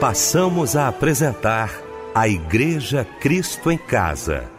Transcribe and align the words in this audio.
passamos 0.00 0.76
a 0.76 0.88
apresentar 0.88 1.70
a 2.14 2.26
Igreja 2.26 3.06
Cristo 3.20 3.70
em 3.70 3.76
Casa. 3.76 4.50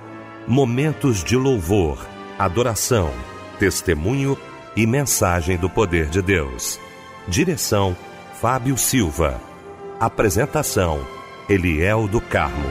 Momentos 0.48 1.24
de 1.24 1.36
louvor, 1.36 1.98
adoração, 2.38 3.10
testemunho 3.58 4.38
e 4.78 4.86
mensagem 4.86 5.58
do 5.58 5.68
poder 5.68 6.10
de 6.10 6.22
Deus. 6.22 6.80
Direção: 7.28 7.98
Fábio 8.40 8.78
Silva. 8.78 9.42
Apresentação: 10.00 11.02
Eliel 11.50 12.08
do 12.08 12.22
Carmo. 12.22 12.70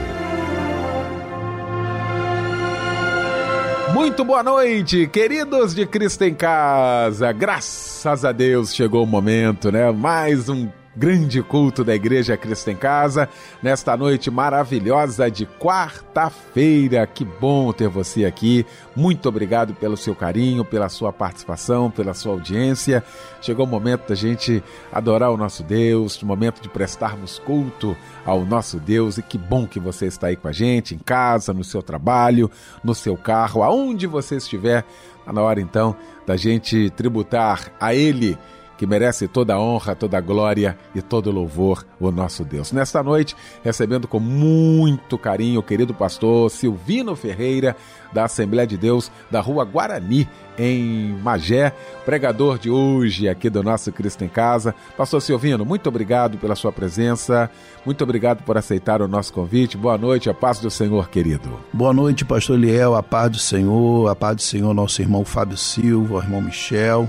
Muito 3.93 4.23
boa 4.23 4.41
noite, 4.41 5.07
queridos 5.07 5.75
de 5.75 5.85
Cristo 5.85 6.23
em 6.23 6.33
Casa. 6.33 7.33
Graças 7.33 8.23
a 8.23 8.31
Deus 8.31 8.73
chegou 8.73 9.03
o 9.03 9.07
momento, 9.07 9.69
né? 9.69 9.91
Mais 9.91 10.47
um 10.47 10.69
grande 10.95 11.41
culto 11.41 11.83
da 11.83 11.95
Igreja 11.95 12.35
Cristo 12.35 12.69
em 12.69 12.75
Casa, 12.75 13.29
nesta 13.61 13.95
noite 13.95 14.29
maravilhosa 14.29 15.29
de 15.31 15.45
quarta-feira. 15.45 17.05
Que 17.07 17.23
bom 17.23 17.71
ter 17.71 17.87
você 17.87 18.25
aqui. 18.25 18.65
Muito 18.95 19.29
obrigado 19.29 19.73
pelo 19.73 19.95
seu 19.95 20.13
carinho, 20.13 20.65
pela 20.65 20.89
sua 20.89 21.13
participação, 21.13 21.89
pela 21.89 22.13
sua 22.13 22.33
audiência. 22.33 23.03
Chegou 23.41 23.65
o 23.65 23.69
momento 23.69 24.09
da 24.09 24.15
gente 24.15 24.63
adorar 24.91 25.31
o 25.31 25.37
nosso 25.37 25.63
Deus, 25.63 26.21
o 26.21 26.25
momento 26.25 26.61
de 26.61 26.69
prestarmos 26.69 27.39
culto 27.39 27.95
ao 28.25 28.45
nosso 28.45 28.77
Deus. 28.77 29.17
E 29.17 29.21
que 29.21 29.37
bom 29.37 29.65
que 29.65 29.79
você 29.79 30.07
está 30.07 30.27
aí 30.27 30.35
com 30.35 30.47
a 30.47 30.51
gente, 30.51 30.93
em 30.93 30.99
casa, 30.99 31.53
no 31.53 31.63
seu 31.63 31.81
trabalho, 31.81 32.51
no 32.83 32.93
seu 32.93 33.15
carro, 33.15 33.63
aonde 33.63 34.07
você 34.07 34.35
estiver. 34.35 34.85
Está 35.19 35.31
na 35.31 35.41
hora 35.41 35.61
então 35.61 35.95
da 36.25 36.35
gente 36.35 36.89
tributar 36.91 37.71
a 37.79 37.93
Ele 37.93 38.37
que 38.81 38.87
merece 38.87 39.27
toda 39.27 39.53
a 39.53 39.59
honra, 39.59 39.95
toda 39.95 40.17
a 40.17 40.21
glória 40.21 40.75
e 40.95 41.03
todo 41.03 41.27
o 41.27 41.31
louvor 41.31 41.85
o 41.99 42.09
nosso 42.09 42.43
Deus. 42.43 42.71
Nesta 42.71 43.03
noite, 43.03 43.35
recebendo 43.63 44.07
com 44.07 44.19
muito 44.19 45.19
carinho 45.19 45.59
o 45.59 45.63
querido 45.63 45.93
pastor 45.93 46.49
Silvino 46.49 47.15
Ferreira, 47.15 47.75
da 48.11 48.25
Assembleia 48.25 48.65
de 48.65 48.77
Deus 48.77 49.11
da 49.29 49.39
Rua 49.39 49.63
Guarani, 49.65 50.27
em 50.57 51.15
Magé, 51.21 51.71
pregador 52.03 52.57
de 52.57 52.71
hoje 52.71 53.29
aqui 53.29 53.51
do 53.51 53.61
nosso 53.61 53.91
Cristo 53.91 54.23
em 54.23 54.27
Casa. 54.27 54.73
Pastor 54.97 55.21
Silvino, 55.21 55.63
muito 55.63 55.87
obrigado 55.87 56.39
pela 56.39 56.55
sua 56.55 56.71
presença, 56.71 57.51
muito 57.85 58.03
obrigado 58.03 58.41
por 58.41 58.57
aceitar 58.57 58.99
o 58.99 59.07
nosso 59.07 59.31
convite. 59.31 59.77
Boa 59.77 59.95
noite, 59.95 60.27
a 60.27 60.33
paz 60.33 60.57
do 60.57 60.71
Senhor, 60.71 61.07
querido. 61.07 61.59
Boa 61.71 61.93
noite, 61.93 62.25
pastor 62.25 62.57
Liel, 62.57 62.95
a 62.95 63.03
paz 63.03 63.29
do 63.29 63.37
Senhor, 63.37 64.09
a 64.09 64.15
paz 64.15 64.37
do 64.37 64.41
Senhor, 64.41 64.73
nosso 64.73 65.03
irmão 65.03 65.23
Fábio 65.23 65.55
Silva, 65.55 66.17
irmão 66.17 66.41
Michel 66.41 67.07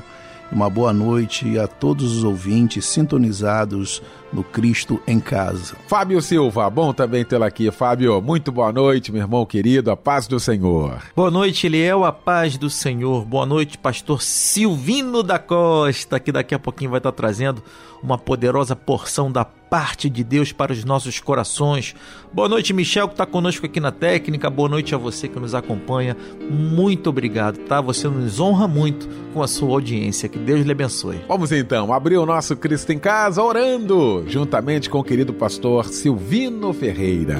uma 0.52 0.68
boa 0.68 0.92
noite 0.92 1.58
a 1.58 1.66
todos 1.66 2.14
os 2.16 2.24
ouvintes 2.24 2.84
sintonizados 2.84 4.02
no 4.32 4.42
Cristo 4.42 5.00
em 5.06 5.20
Casa. 5.20 5.76
Fábio 5.86 6.20
Silva, 6.22 6.68
bom 6.70 6.92
também 6.92 7.24
tê-lo 7.24 7.44
aqui. 7.44 7.70
Fábio, 7.70 8.20
muito 8.22 8.50
boa 8.50 8.72
noite, 8.72 9.12
meu 9.12 9.22
irmão 9.22 9.44
querido, 9.44 9.90
a 9.90 9.96
paz 9.96 10.26
do 10.26 10.40
Senhor. 10.40 11.02
Boa 11.14 11.30
noite, 11.30 11.66
Eliel, 11.66 12.04
a 12.04 12.12
paz 12.12 12.56
do 12.56 12.70
Senhor. 12.70 13.24
Boa 13.24 13.46
noite, 13.46 13.76
pastor 13.76 14.22
Silvino 14.22 15.22
da 15.22 15.38
Costa, 15.38 16.18
que 16.18 16.32
daqui 16.32 16.54
a 16.54 16.58
pouquinho 16.58 16.90
vai 16.90 16.98
estar 16.98 17.12
trazendo 17.12 17.62
uma 18.02 18.18
poderosa 18.18 18.74
porção 18.74 19.30
da 19.30 19.44
parte 19.44 20.10
de 20.10 20.22
Deus 20.22 20.52
para 20.52 20.70
os 20.70 20.84
nossos 20.84 21.18
corações. 21.18 21.94
Boa 22.30 22.46
noite, 22.46 22.74
Michel, 22.74 23.08
que 23.08 23.14
está 23.14 23.24
conosco 23.24 23.64
aqui 23.64 23.80
na 23.80 23.90
técnica. 23.90 24.50
Boa 24.50 24.68
noite 24.68 24.94
a 24.94 24.98
você 24.98 25.28
que 25.28 25.40
nos 25.40 25.54
acompanha. 25.54 26.14
Muito 26.50 27.08
obrigado, 27.08 27.56
tá? 27.60 27.80
Você 27.80 28.06
nos 28.06 28.38
honra 28.38 28.68
muito 28.68 29.08
com 29.32 29.42
a 29.42 29.48
sua 29.48 29.70
audiência. 29.70 30.28
Que 30.28 30.38
Deus 30.38 30.66
lhe 30.66 30.72
abençoe. 30.72 31.20
Vamos 31.26 31.52
então 31.52 31.90
abrir 31.90 32.18
o 32.18 32.26
nosso 32.26 32.54
Cristo 32.54 32.92
em 32.92 32.98
Casa 32.98 33.42
orando, 33.42 34.21
juntamente 34.26 34.88
com 34.88 34.98
o 34.98 35.04
querido 35.04 35.32
pastor 35.32 35.86
Silvino 35.86 36.72
Ferreira. 36.72 37.38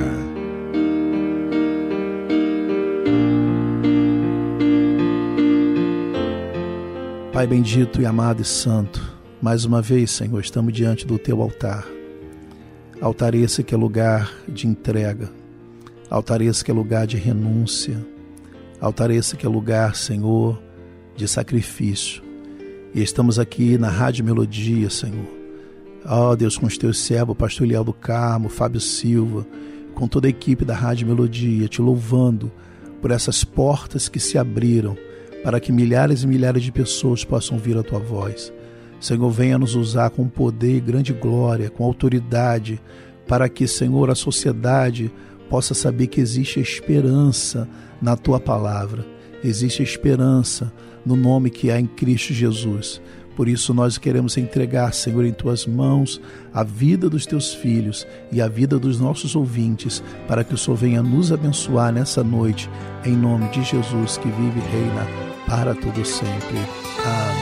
Pai 7.33 7.47
bendito 7.47 8.01
e 8.01 8.07
amado 8.07 8.43
e 8.43 8.45
santo, 8.45 9.03
mais 9.41 9.65
uma 9.65 9.81
vez, 9.81 10.11
Senhor, 10.11 10.39
estamos 10.39 10.73
diante 10.73 11.07
do 11.07 11.19
teu 11.19 11.41
altar. 11.41 11.87
Altar 13.01 13.35
esse 13.35 13.65
que 13.65 13.75
é 13.75 13.79
lugar 13.79 14.33
de 14.47 14.69
entrega, 14.69 15.29
altar 16.09 16.41
esse 16.41 16.65
que 16.65 16.71
é 16.71 16.75
lugar 16.75 17.07
de 17.07 17.17
renúncia, 17.17 17.97
altar 18.81 19.11
esse 19.11 19.37
que 19.37 19.45
é 19.45 19.49
lugar, 19.49 19.97
Senhor, 19.97 20.63
de 21.17 21.27
sacrifício. 21.27 22.23
E 22.95 23.03
estamos 23.03 23.39
aqui 23.39 23.77
na 23.79 23.89
Rádio 23.89 24.25
Melodia, 24.25 24.89
Senhor. 24.91 25.42
Ó 26.05 26.31
oh, 26.31 26.37
Deus, 26.37 26.59
com 26.59 26.67
os 26.67 26.77
teus 26.77 26.99
servos, 26.99 27.37
Pastor 27.37 27.67
Leal 27.67 27.85
do 27.85 27.93
Carmo, 27.93 28.49
Fábio 28.49 28.81
Silva, 28.81 29.47
com 29.95 30.09
toda 30.09 30.27
a 30.27 30.31
equipe 30.31 30.65
da 30.65 30.75
Rádio 30.75 31.07
Melodia, 31.07 31.69
te 31.69 31.81
louvando 31.81 32.51
por 33.01 33.11
essas 33.11 33.45
portas 33.45 34.09
que 34.09 34.19
se 34.19 34.37
abriram 34.37 34.97
para 35.43 35.59
que 35.59 35.73
milhares 35.73 36.23
e 36.23 36.27
milhares 36.27 36.63
de 36.63 36.71
pessoas 36.71 37.25
possam 37.25 37.57
ouvir 37.57 37.77
a 37.77 37.83
tua 37.83 37.99
voz. 37.99 38.53
Senhor, 39.01 39.29
venha 39.31 39.59
nos 39.59 39.75
usar 39.75 40.11
com 40.11 40.29
poder 40.29 40.77
e 40.77 40.81
grande 40.81 41.13
glória, 41.13 41.69
com 41.69 41.85
autoridade, 41.85 42.81
para 43.27 43.49
que, 43.49 43.67
Senhor, 43.67 44.11
a 44.11 44.15
sociedade 44.15 45.13
possa 45.51 45.75
saber 45.75 46.07
que 46.07 46.21
existe 46.21 46.61
esperança 46.61 47.69
na 48.01 48.17
tua 48.17 48.39
palavra, 48.39 49.05
existe 49.43 49.83
esperança 49.83 50.73
no 51.05 51.17
nome 51.17 51.51
que 51.51 51.71
há 51.71 51.81
em 51.81 51.87
Cristo 51.87 52.33
Jesus. 52.33 53.03
Por 53.37 53.49
isso 53.49 53.73
nós 53.73 53.99
queremos 53.99 54.37
entregar, 54.37 54.93
Senhor, 54.93 55.25
em 55.25 55.33
tuas 55.33 55.67
mãos 55.67 56.21
a 56.53 56.63
vida 56.63 57.09
dos 57.09 57.27
teus 57.27 57.55
filhos 57.55 58.07
e 58.31 58.41
a 58.41 58.49
vida 58.49 58.79
dos 58.79 59.01
nossos 59.01 59.35
ouvintes, 59.35 60.03
para 60.29 60.45
que 60.45 60.55
o 60.55 60.59
Senhor 60.59 60.77
venha 60.77 61.03
nos 61.03 61.33
abençoar 61.33 61.93
nessa 61.93 62.23
noite, 62.23 62.69
em 63.05 63.17
nome 63.17 63.49
de 63.49 63.63
Jesus 63.63 64.19
que 64.19 64.29
vive 64.29 64.59
e 64.59 64.71
reina 64.71 65.07
para 65.47 65.75
todo 65.75 66.05
sempre. 66.05 66.59
Amém. 67.05 67.42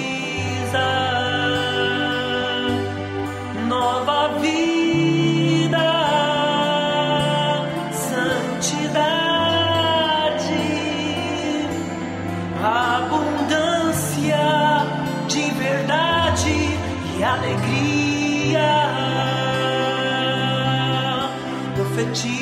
energy 22.11 22.40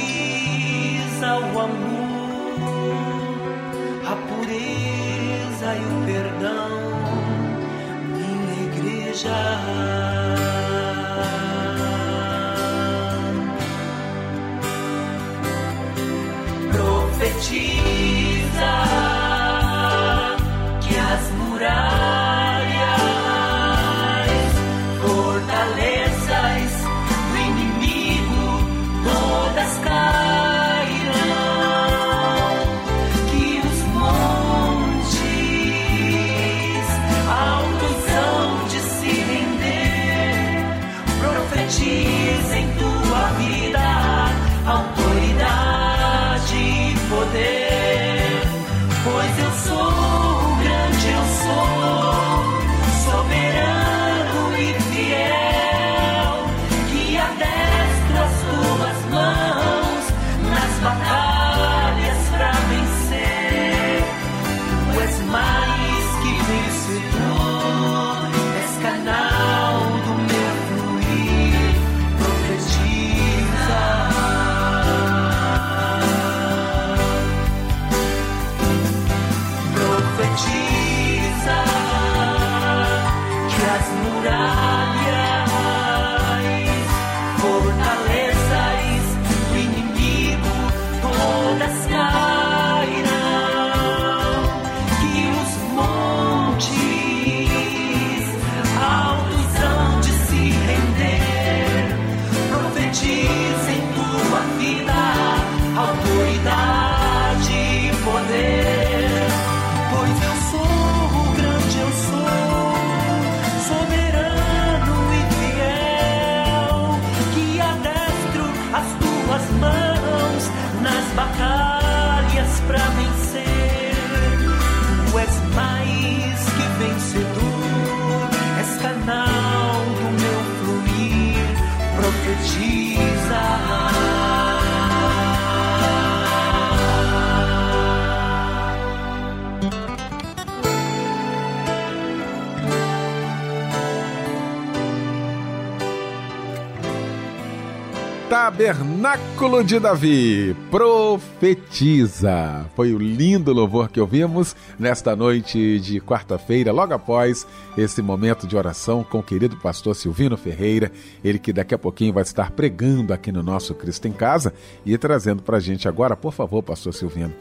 Tabernáculo 149.09 149.63
de 149.63 149.79
Davi, 149.79 150.55
profetiza. 150.69 152.67
Foi 152.75 152.93
o 152.93 152.99
lindo 152.99 153.51
louvor 153.51 153.89
que 153.89 153.99
ouvimos 153.99 154.55
nesta 154.77 155.15
noite 155.15 155.79
de 155.79 155.99
quarta-feira, 155.99 156.71
logo 156.71 156.93
após 156.93 157.47
esse 157.75 158.03
momento 158.03 158.45
de 158.45 158.55
oração 158.55 159.03
com 159.03 159.17
o 159.17 159.23
querido 159.23 159.57
pastor 159.57 159.95
Silvino 159.95 160.37
Ferreira, 160.37 160.91
ele 161.23 161.39
que 161.39 161.51
daqui 161.51 161.73
a 161.73 161.77
pouquinho 161.77 162.13
vai 162.13 162.21
estar 162.21 162.51
pregando 162.51 163.11
aqui 163.11 163.31
no 163.31 163.41
nosso 163.41 163.73
Cristo 163.73 164.07
em 164.07 164.11
Casa 164.11 164.53
e 164.85 164.95
trazendo 164.95 165.41
para 165.41 165.57
a 165.57 165.61
gente 165.61 165.87
agora, 165.87 166.15
por 166.15 166.31
favor, 166.31 166.61
pastor 166.61 166.93
Silvino, 166.93 167.33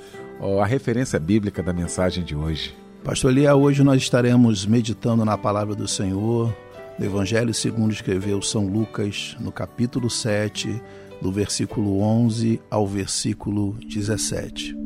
a 0.62 0.64
referência 0.64 1.19
bíblica 1.19 1.62
da 1.62 1.75
mensagem 1.75 2.25
de 2.25 2.35
hoje. 2.35 2.75
Pastor 3.05 3.31
Lia, 3.31 3.55
hoje 3.55 3.82
nós 3.82 4.00
estaremos 4.00 4.64
meditando 4.64 5.23
na 5.23 5.37
palavra 5.37 5.75
do 5.75 5.87
Senhor 5.87 6.50
do 6.99 7.05
Evangelho 7.05 7.55
segundo 7.55 7.93
escreveu 7.93 8.43
São 8.43 8.67
Lucas, 8.67 9.37
no 9.38 9.53
capítulo 9.53 10.11
7, 10.11 10.82
do 11.20 11.32
versículo 11.32 12.00
11 12.00 12.61
ao 12.70 12.87
versículo 12.87 13.76
17. 13.85 14.76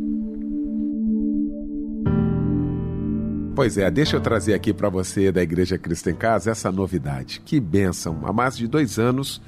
Pois 3.54 3.76
é, 3.76 3.90
deixa 3.90 4.16
eu 4.16 4.20
trazer 4.20 4.54
aqui 4.54 4.72
para 4.72 4.88
você 4.88 5.30
da 5.30 5.42
Igreja 5.42 5.76
Cristo 5.76 6.08
em 6.08 6.14
Casa 6.14 6.50
essa 6.50 6.72
novidade. 6.72 7.42
Que 7.44 7.60
bênção! 7.60 8.20
Há 8.24 8.32
mais 8.32 8.56
de 8.56 8.66
dois 8.66 8.98
anos, 8.98 9.42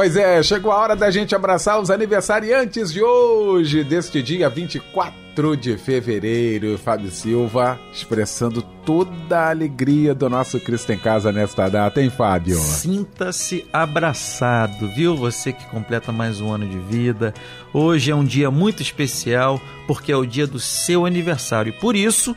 Pois 0.00 0.16
é, 0.16 0.42
chegou 0.42 0.72
a 0.72 0.78
hora 0.78 0.96
da 0.96 1.10
gente 1.10 1.34
abraçar 1.34 1.78
os 1.78 1.90
aniversariantes 1.90 2.90
de 2.90 3.02
hoje, 3.02 3.84
deste 3.84 4.22
dia 4.22 4.48
24 4.48 5.54
de 5.54 5.76
fevereiro. 5.76 6.78
Fábio 6.78 7.10
Silva 7.10 7.78
expressando 7.92 8.62
toda 8.62 9.38
a 9.38 9.50
alegria 9.50 10.14
do 10.14 10.30
nosso 10.30 10.58
Cristo 10.58 10.90
em 10.90 10.98
Casa 10.98 11.30
nesta 11.30 11.68
data, 11.68 12.00
hein, 12.00 12.08
Fábio? 12.08 12.56
Sinta-se 12.56 13.68
abraçado, 13.70 14.88
viu? 14.88 15.14
Você 15.18 15.52
que 15.52 15.66
completa 15.66 16.10
mais 16.10 16.40
um 16.40 16.50
ano 16.50 16.66
de 16.66 16.78
vida. 16.78 17.34
Hoje 17.70 18.10
é 18.10 18.14
um 18.14 18.24
dia 18.24 18.50
muito 18.50 18.80
especial 18.80 19.60
porque 19.86 20.10
é 20.10 20.16
o 20.16 20.24
dia 20.24 20.46
do 20.46 20.58
seu 20.58 21.04
aniversário. 21.04 21.74
Por 21.74 21.94
isso, 21.94 22.34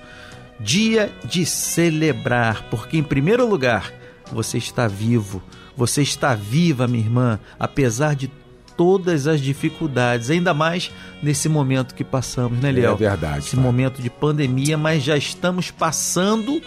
dia 0.60 1.10
de 1.24 1.46
celebrar, 1.46 2.64
porque 2.70 2.98
em 2.98 3.04
primeiro 3.04 3.48
lugar, 3.48 3.94
você 4.34 4.58
está 4.58 4.86
vivo 4.86 5.42
você 5.76 6.02
está 6.02 6.36
viva, 6.36 6.88
minha 6.88 7.04
irmã, 7.04 7.40
apesar 7.60 8.16
de 8.16 8.32
todas 8.78 9.28
as 9.28 9.40
dificuldades, 9.40 10.30
ainda 10.30 10.54
mais 10.54 10.92
nesse 11.22 11.48
momento 11.48 11.94
que 11.94 12.04
passamos, 12.04 12.60
né, 12.60 12.72
Léo? 12.72 12.94
É 12.94 12.96
verdade. 12.96 13.40
Esse 13.40 13.56
momento 13.56 14.02
de 14.02 14.10
pandemia, 14.10 14.78
mas 14.78 15.04
já 15.04 15.16
estamos 15.16 15.72
passando 15.72 16.62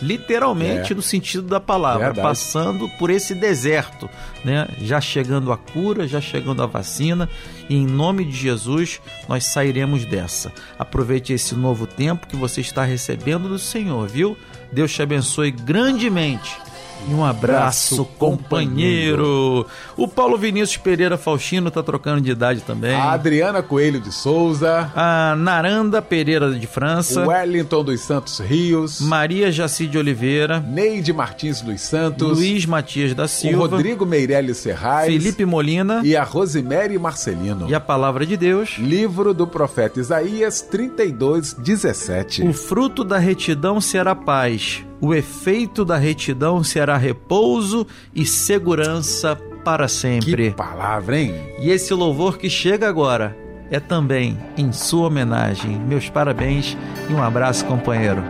literalmente 0.00 0.92
é. 0.92 0.96
no 0.96 1.00
sentido 1.00 1.48
da 1.48 1.58
palavra, 1.58 2.06
verdade. 2.06 2.28
passando 2.28 2.88
por 2.98 3.08
esse 3.08 3.34
deserto, 3.34 4.08
né? 4.44 4.68
Já 4.82 5.00
chegando 5.00 5.50
a 5.50 5.56
cura, 5.56 6.06
já 6.06 6.20
chegando 6.20 6.62
a 6.62 6.66
vacina, 6.66 7.28
e 7.68 7.74
em 7.74 7.86
nome 7.86 8.24
de 8.24 8.36
Jesus 8.36 9.00
nós 9.28 9.44
sairemos 9.44 10.04
dessa. 10.04 10.52
Aproveite 10.78 11.32
esse 11.32 11.54
novo 11.54 11.86
tempo 11.86 12.26
que 12.26 12.36
você 12.36 12.60
está 12.60 12.84
recebendo 12.84 13.48
do 13.48 13.58
Senhor, 13.58 14.06
viu? 14.06 14.36
Deus 14.70 14.92
te 14.92 15.00
abençoe 15.00 15.50
grandemente 15.50 16.56
e 17.08 17.14
um 17.14 17.24
abraço, 17.24 18.04
companheiro. 18.18 19.66
O 19.96 20.08
Paulo 20.08 20.36
Vinícius 20.36 20.76
Pereira 20.76 21.16
Faustino 21.16 21.70
tá 21.70 21.82
trocando 21.82 22.20
de 22.20 22.30
idade 22.30 22.62
também. 22.62 22.94
A 22.94 23.12
Adriana 23.12 23.62
Coelho 23.62 24.00
de 24.00 24.12
Souza. 24.12 24.90
A 24.94 25.34
Naranda 25.36 26.00
Pereira 26.00 26.50
de 26.52 26.66
França. 26.66 27.26
Wellington 27.26 27.84
dos 27.84 28.00
Santos 28.00 28.38
Rios. 28.40 29.00
Maria 29.00 29.52
Jaci 29.52 29.86
de 29.86 29.98
Oliveira. 29.98 30.60
Neide 30.60 31.12
Martins 31.12 31.60
dos 31.60 31.80
Santos. 31.80 32.38
Luiz 32.38 32.66
Matias 32.66 33.14
da 33.14 33.28
Silva. 33.28 33.56
O 33.56 33.60
Rodrigo 33.68 34.06
Meirelles 34.06 34.58
Serrais. 34.58 35.12
Felipe 35.12 35.44
Molina. 35.44 36.00
E 36.04 36.16
a 36.16 36.24
Rosemary 36.24 36.98
Marcelino. 36.98 37.68
E 37.68 37.74
a 37.74 37.80
Palavra 37.80 38.24
de 38.24 38.36
Deus. 38.36 38.76
Livro 38.78 39.34
do 39.34 39.46
profeta 39.46 40.00
Isaías 40.00 40.60
32, 40.62 41.54
17. 41.54 42.42
O 42.42 42.52
fruto 42.52 43.04
da 43.04 43.18
retidão 43.18 43.80
será 43.80 44.14
paz 44.14 44.85
o 45.00 45.14
efeito 45.14 45.84
da 45.84 45.96
retidão 45.96 46.62
será 46.62 46.96
repouso 46.96 47.86
e 48.14 48.24
segurança 48.24 49.36
para 49.64 49.88
sempre. 49.88 50.50
Que 50.50 50.56
palavra, 50.56 51.20
hein? 51.20 51.34
E 51.60 51.70
esse 51.70 51.92
louvor 51.92 52.38
que 52.38 52.48
chega 52.48 52.88
agora 52.88 53.36
é 53.70 53.80
também 53.80 54.38
em 54.56 54.72
sua 54.72 55.08
homenagem. 55.08 55.78
Meus 55.80 56.08
parabéns 56.08 56.76
e 57.10 57.12
um 57.12 57.22
abraço, 57.22 57.64
companheiro. 57.64 58.22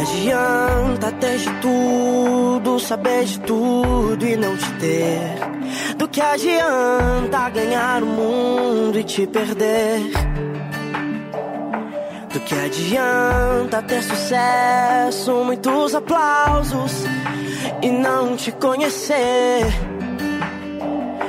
Adianta 0.00 1.10
ter 1.12 1.38
de 1.38 1.50
tudo, 1.60 2.78
saber 2.78 3.24
de 3.24 3.40
tudo 3.40 4.26
e 4.26 4.36
não 4.36 4.56
te 4.56 4.72
ter? 4.74 5.96
Do 5.96 6.08
que 6.08 6.20
adianta 6.20 7.50
ganhar 7.50 8.02
o 8.02 8.06
mundo 8.06 8.98
e 8.98 9.04
te 9.04 9.26
perder? 9.26 10.00
Do 12.32 12.40
que 12.40 12.54
adianta 12.54 13.82
ter 13.82 14.02
sucesso, 14.02 15.32
muitos 15.44 15.94
aplausos 15.94 17.04
e 17.82 17.90
não 17.90 18.36
te 18.36 18.52
conhecer? 18.52 19.66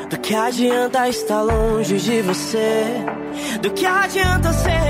Do 0.09 0.17
que 0.19 0.35
adianta 0.35 1.07
estar 1.07 1.41
longe 1.41 1.97
de 1.97 2.21
você? 2.21 2.85
Do 3.61 3.71
que 3.71 3.85
adianta 3.85 4.53
ser 4.53 4.88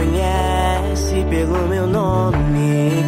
conhece 0.00 1.24
pelo 1.28 1.68
meu 1.68 1.86
nome, 1.86 3.04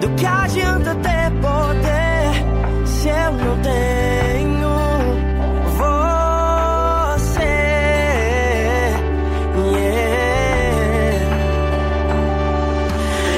do 0.00 0.08
que 0.10 0.26
adianta 0.26 0.94
ter 0.96 1.30
poder 1.40 2.86
se 2.86 3.08
eu 3.08 3.32
não 3.32 3.56
tenho 3.62 4.76
você? 5.78 7.42
Yeah. 9.72 10.26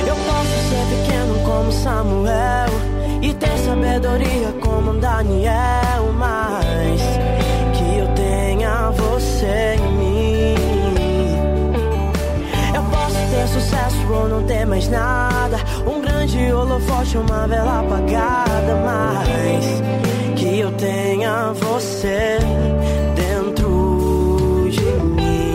Eu 0.08 0.16
posso 0.16 0.56
ser 0.68 0.84
pequeno 0.90 1.38
como 1.44 1.70
Samuel 1.70 2.70
e 3.22 3.32
ter 3.34 3.58
sabedoria 3.58 4.52
como 4.60 4.94
Daniel, 4.94 5.77
nada. 14.88 15.58
Um 15.86 16.00
grande 16.00 16.52
holofote, 16.52 17.16
uma 17.18 17.46
vela 17.46 17.80
apagada. 17.80 18.76
Mas 18.84 19.82
que 20.36 20.60
eu 20.60 20.70
tenha 20.72 21.52
você 21.52 22.38
dentro 23.14 24.68
de 24.70 24.80
mim. 24.80 25.54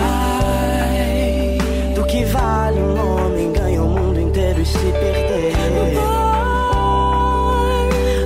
Pai, 0.00 1.58
do 1.94 2.04
que 2.06 2.24
vale 2.24 2.80
um 2.80 3.26
homem 3.26 3.52
ganhar 3.52 3.82
o 3.82 3.88
mundo 3.88 4.20
inteiro 4.20 4.60
e 4.60 4.66
se 4.66 4.78
perder 4.78 5.54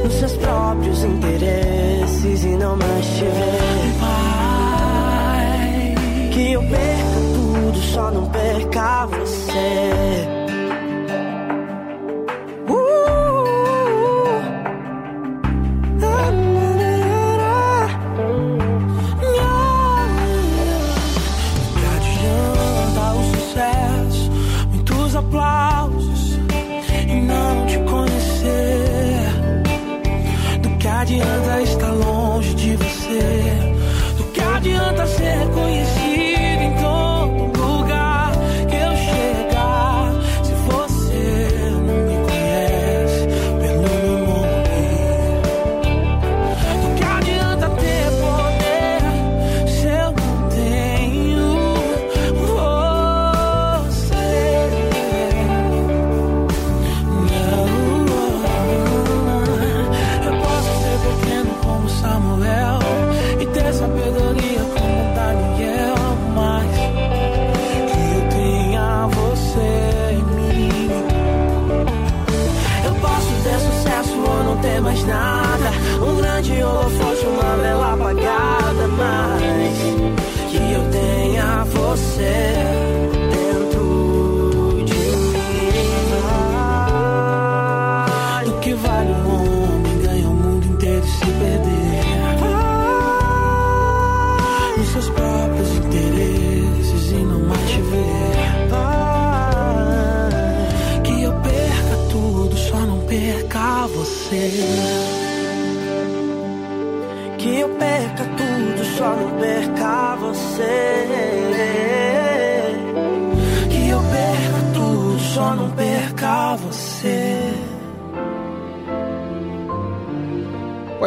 nos 0.05 0.15
seus 0.15 0.33
próprios 0.37 1.05
interesses 1.05 2.45
e 2.45 2.49
não 2.57 2.77
mais. 2.77 2.89
Pai, 4.01 5.95
que 6.33 6.53
eu 6.53 6.61
perca 6.63 6.79
tudo, 6.79 7.08
só 7.89 8.11
não 8.11 8.29
perca 8.31 9.07
você. 9.07 10.38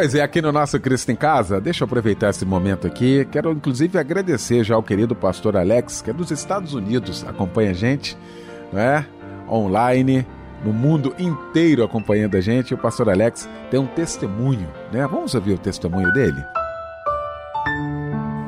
Pois 0.02 0.16
é, 0.16 0.20
aqui 0.20 0.42
no 0.42 0.50
nosso 0.50 0.80
Cristo 0.80 1.12
em 1.12 1.14
Casa, 1.14 1.60
deixa 1.60 1.84
eu 1.84 1.86
aproveitar 1.86 2.30
esse 2.30 2.44
momento 2.44 2.88
aqui. 2.88 3.24
Quero 3.30 3.52
inclusive 3.52 3.96
agradecer 3.96 4.64
já 4.64 4.74
ao 4.74 4.82
querido 4.82 5.14
pastor 5.14 5.56
Alex, 5.56 6.02
que 6.02 6.10
é 6.10 6.12
dos 6.12 6.32
Estados 6.32 6.74
Unidos, 6.74 7.24
acompanha 7.24 7.70
a 7.70 7.72
gente, 7.72 8.18
não 8.72 8.80
é? 8.80 9.06
Online, 9.48 10.26
no 10.64 10.72
mundo 10.72 11.14
inteiro 11.20 11.84
acompanhando 11.84 12.36
a 12.36 12.40
gente. 12.40 12.74
O 12.74 12.78
pastor 12.78 13.10
Alex 13.10 13.48
tem 13.70 13.78
um 13.78 13.86
testemunho, 13.86 14.66
né? 14.92 15.06
Vamos 15.06 15.36
ouvir 15.36 15.52
o 15.52 15.58
testemunho 15.58 16.12
dele? 16.12 16.44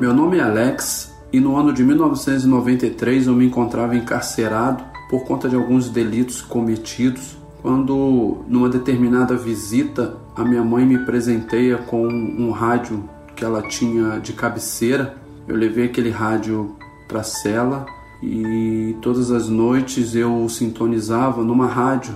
Meu 0.00 0.12
nome 0.12 0.38
é 0.38 0.40
Alex 0.40 1.14
e 1.32 1.38
no 1.38 1.56
ano 1.56 1.72
de 1.72 1.84
1993 1.84 3.28
eu 3.28 3.32
me 3.32 3.46
encontrava 3.46 3.94
encarcerado 3.94 4.82
por 5.08 5.24
conta 5.24 5.48
de 5.48 5.54
alguns 5.54 5.88
delitos 5.88 6.42
cometidos. 6.42 7.43
Quando, 7.64 8.44
numa 8.46 8.68
determinada 8.68 9.38
visita, 9.38 10.18
a 10.36 10.44
minha 10.44 10.62
mãe 10.62 10.84
me 10.84 10.98
presenteia 10.98 11.78
com 11.78 12.06
um 12.06 12.50
rádio 12.50 13.08
que 13.34 13.42
ela 13.42 13.62
tinha 13.62 14.20
de 14.20 14.34
cabeceira. 14.34 15.16
Eu 15.48 15.56
levei 15.56 15.86
aquele 15.86 16.10
rádio 16.10 16.76
para 17.08 17.20
a 17.20 17.24
cela 17.24 17.86
e 18.22 18.94
todas 19.00 19.30
as 19.30 19.48
noites 19.48 20.14
eu 20.14 20.46
sintonizava 20.46 21.42
numa 21.42 21.66
rádio 21.66 22.14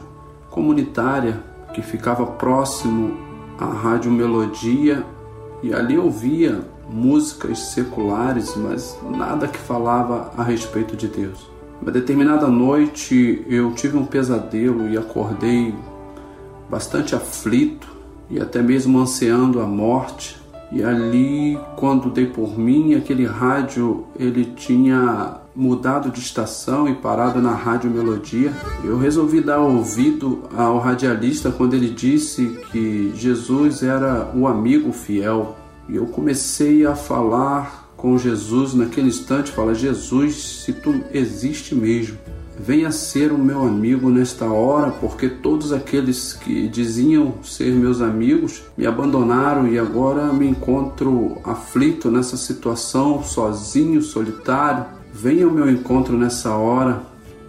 comunitária 0.50 1.42
que 1.72 1.80
ficava 1.80 2.26
próximo 2.26 3.16
à 3.58 3.64
Rádio 3.64 4.12
Melodia 4.12 5.02
e 5.62 5.72
ali 5.72 5.96
ouvia 5.96 6.60
músicas 6.90 7.58
seculares, 7.72 8.54
mas 8.54 8.98
nada 9.02 9.48
que 9.48 9.58
falava 9.58 10.30
a 10.36 10.42
respeito 10.42 10.94
de 10.94 11.08
Deus. 11.08 11.57
Uma 11.80 11.92
determinada 11.92 12.48
noite 12.48 13.44
eu 13.48 13.72
tive 13.72 13.96
um 13.96 14.04
pesadelo 14.04 14.88
e 14.88 14.98
acordei 14.98 15.74
bastante 16.68 17.14
aflito 17.14 17.88
e 18.30 18.40
até 18.40 18.60
mesmo 18.60 18.98
ansiando 18.98 19.60
a 19.60 19.66
morte. 19.66 20.36
E 20.70 20.82
ali, 20.82 21.58
quando 21.76 22.10
dei 22.10 22.26
por 22.26 22.58
mim, 22.58 22.94
aquele 22.94 23.24
rádio 23.24 24.04
ele 24.18 24.44
tinha 24.44 25.38
mudado 25.56 26.10
de 26.10 26.20
estação 26.20 26.86
e 26.88 26.94
parado 26.94 27.40
na 27.40 27.54
Rádio 27.54 27.90
Melodia. 27.90 28.52
Eu 28.84 28.98
resolvi 28.98 29.40
dar 29.40 29.60
ouvido 29.60 30.42
ao 30.54 30.78
radialista 30.78 31.50
quando 31.50 31.74
ele 31.74 31.88
disse 31.88 32.60
que 32.70 33.12
Jesus 33.14 33.82
era 33.82 34.30
o 34.34 34.46
amigo 34.46 34.92
fiel. 34.92 35.56
E 35.88 35.96
eu 35.96 36.06
comecei 36.06 36.84
a 36.84 36.94
falar 36.94 37.87
com 37.98 38.16
Jesus 38.16 38.74
naquele 38.74 39.08
instante, 39.08 39.50
fala: 39.50 39.74
Jesus, 39.74 40.62
se 40.64 40.72
tu 40.72 41.04
existe 41.12 41.74
mesmo, 41.74 42.16
venha 42.58 42.90
ser 42.90 43.32
o 43.32 43.36
meu 43.36 43.62
amigo 43.62 44.08
nesta 44.08 44.46
hora, 44.46 44.92
porque 44.92 45.28
todos 45.28 45.72
aqueles 45.72 46.32
que 46.32 46.68
diziam 46.68 47.34
ser 47.42 47.74
meus 47.74 48.00
amigos 48.00 48.62
me 48.76 48.86
abandonaram 48.86 49.66
e 49.68 49.78
agora 49.78 50.32
me 50.32 50.48
encontro 50.48 51.38
aflito 51.44 52.10
nessa 52.10 52.36
situação, 52.36 53.22
sozinho, 53.22 54.00
solitário. 54.00 54.86
Venha 55.12 55.44
ao 55.44 55.52
meu 55.52 55.68
encontro 55.68 56.16
nessa 56.16 56.54
hora. 56.54 57.02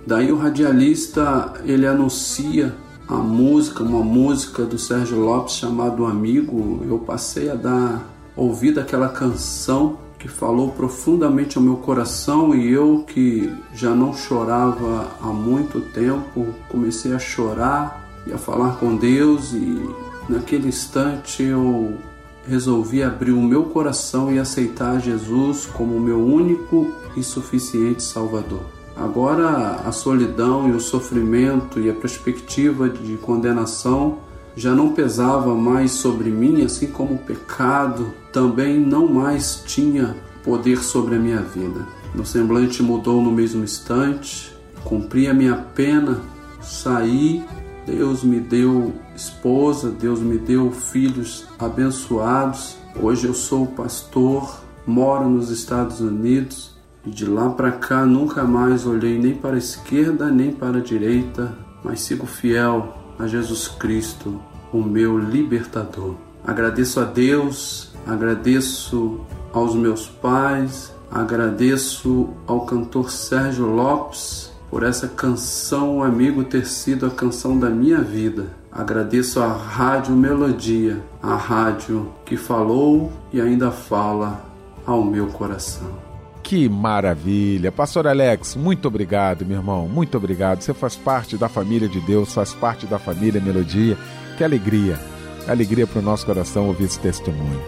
Daí 0.06 0.32
o 0.32 0.38
radialista 0.38 1.53
ele 1.63 1.86
anuncia 1.86 2.74
a 3.08 3.15
música, 3.18 3.84
uma 3.84 4.01
música 4.01 4.63
do 4.63 4.79
Sérgio 4.79 5.20
Lopes 5.20 5.56
chamado 5.56 6.06
Amigo. 6.06 6.84
Eu 6.88 6.98
passei 6.98 7.50
a 7.51 7.56
dar 7.56 8.03
ouvido 8.36 8.79
àquela 8.79 9.10
canção 9.10 10.09
que 10.19 10.27
falou 10.27 10.71
profundamente 10.71 11.57
ao 11.57 11.63
meu 11.63 11.77
coração 11.77 12.53
e 12.53 12.69
eu 12.69 13.05
que 13.07 13.49
já 13.73 13.95
não 13.95 14.13
chorava 14.13 15.07
há 15.21 15.27
muito 15.27 15.79
tempo, 15.79 16.53
comecei 16.67 17.13
a 17.13 17.19
chorar 17.19 18.05
e 18.27 18.33
a 18.33 18.38
falar 18.38 18.75
com 18.75 18.97
Deus 18.97 19.53
e 19.53 19.89
naquele 20.27 20.67
instante 20.67 21.41
eu 21.41 21.97
resolvi 22.45 23.01
abrir 23.01 23.31
o 23.31 23.41
meu 23.41 23.63
coração 23.65 24.31
e 24.31 24.38
aceitar 24.38 24.99
Jesus 24.99 25.65
como 25.65 25.99
meu 25.99 26.19
único 26.19 26.93
e 27.15 27.23
suficiente 27.23 28.03
Salvador. 28.03 28.63
Agora 28.97 29.81
a 29.85 29.91
solidão 29.93 30.67
e 30.67 30.71
o 30.73 30.81
sofrimento 30.81 31.79
e 31.79 31.89
a 31.89 31.93
perspectiva 31.93 32.89
de 32.89 33.15
condenação 33.15 34.17
já 34.53 34.75
não 34.75 34.91
pesava 34.91 35.55
mais 35.55 35.91
sobre 35.91 36.29
mim, 36.29 36.65
assim 36.65 36.88
como 36.88 37.13
o 37.13 37.19
pecado 37.19 38.13
também 38.31 38.79
não 38.79 39.07
mais 39.07 39.63
tinha 39.65 40.15
poder 40.43 40.77
sobre 40.83 41.15
a 41.15 41.19
minha 41.19 41.41
vida. 41.41 41.86
Meu 42.13 42.25
semblante 42.25 42.81
mudou 42.81 43.21
no 43.21 43.31
mesmo 43.31 43.63
instante, 43.63 44.51
cumpri 44.83 45.27
a 45.27 45.33
minha 45.33 45.55
pena, 45.55 46.21
saí, 46.62 47.43
Deus 47.86 48.24
me 48.24 48.39
deu 48.39 48.93
esposa, 49.15 49.89
Deus 49.89 50.19
me 50.19 50.38
deu 50.38 50.71
filhos 50.71 51.45
abençoados. 51.58 52.77
Hoje 53.01 53.27
eu 53.27 53.34
sou 53.34 53.67
pastor, 53.67 54.62
moro 54.86 55.30
nos 55.30 55.49
Estados 55.51 56.01
Unidos 56.01 56.75
E 57.06 57.12
de 57.12 57.25
lá 57.25 57.49
para 57.49 57.71
cá 57.71 58.06
nunca 58.06 58.43
mais 58.43 58.86
olhei 58.86 59.17
nem 59.17 59.34
para 59.34 59.56
a 59.56 59.60
esquerda 59.60 60.30
nem 60.30 60.51
para 60.51 60.80
a 60.80 60.82
direita, 60.82 61.58
mas 61.84 62.01
sigo 62.01 62.25
fiel 62.25 62.93
a 63.17 63.25
Jesus 63.25 63.67
Cristo, 63.67 64.39
o 64.73 64.82
meu 64.82 65.17
libertador. 65.17 66.15
Agradeço 66.43 66.99
a 66.99 67.06
Deus, 67.06 67.88
agradeço 68.05 69.19
aos 69.53 69.75
meus 69.75 70.07
pais, 70.07 70.93
agradeço 71.12 72.29
ao 72.45 72.62
cantor 72.62 73.12
Sérgio 73.12 73.65
Lopes 73.65 74.51
por 74.69 74.83
essa 74.83 75.07
canção, 75.07 76.03
amigo, 76.03 76.43
ter 76.43 76.65
sido 76.65 77.05
a 77.05 77.09
canção 77.09 77.57
da 77.57 77.69
minha 77.69 78.01
vida. 78.01 78.47
Agradeço 78.71 79.39
a 79.39 79.47
Rádio 79.47 80.15
Melodia, 80.15 81.01
a 81.23 81.35
rádio 81.35 82.12
que 82.23 82.38
falou 82.38 83.12
e 83.33 83.41
ainda 83.41 83.71
fala 83.71 84.39
ao 84.85 85.03
meu 85.03 85.27
coração. 85.27 86.09
Que 86.43 86.69
maravilha! 86.69 87.71
Pastor 87.71 88.07
Alex, 88.07 88.55
muito 88.55 88.88
obrigado, 88.88 89.45
meu 89.45 89.57
irmão, 89.57 89.88
muito 89.88 90.17
obrigado. 90.17 90.62
Você 90.62 90.73
faz 90.73 90.95
parte 90.95 91.38
da 91.38 91.49
família 91.49 91.88
de 91.88 91.99
Deus, 91.99 92.33
faz 92.33 92.53
parte 92.53 92.85
da 92.85 92.97
família 92.97 93.41
Melodia. 93.41 93.97
Que 94.38 94.43
alegria, 94.43 94.99
alegria 95.47 95.85
para 95.85 95.99
o 95.99 96.03
nosso 96.03 96.25
coração 96.25 96.67
ouvir 96.67 96.85
esse 96.85 96.99
testemunho, 96.99 97.62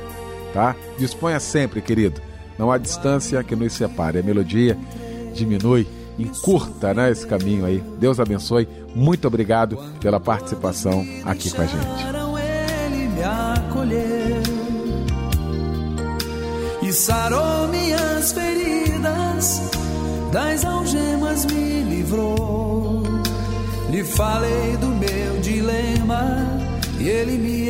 tá? 0.54 0.76
Disponha 0.98 1.40
sempre, 1.40 1.82
querido. 1.82 2.22
Não 2.58 2.72
há 2.72 2.78
distância 2.78 3.44
que 3.44 3.56
nos 3.56 3.74
separe. 3.74 4.20
A 4.20 4.24
melodia 4.24 4.78
diminui 5.34 5.88
encurta 6.20 6.94
né, 6.94 7.12
esse 7.12 7.26
caminho 7.26 7.66
aí. 7.66 7.84
Deus 8.00 8.20
abençoe. 8.20 8.68
Muito 8.94 9.28
obrigado 9.28 9.78
pela 10.00 10.20
participação 10.20 11.06
aqui 11.26 11.50
com 11.52 11.62
a 11.62 11.66
gente. 11.66 12.06
Ele 12.86 13.08
me 13.08 13.24
acolheu 13.24 14.42
e 16.82 16.92
sarou 16.92 17.68
minhas 17.70 18.32
feridas, 18.34 19.72
das 20.32 20.66
algemas 20.66 21.46
me 21.46 21.84
livrou. 21.84 23.04
Lhe 23.90 24.04
falei 24.04 24.78
do 24.78 24.88
meu 24.88 25.40
dilema 25.42 26.48
e 27.00 27.08
ele 27.08 27.38
me 27.38 27.70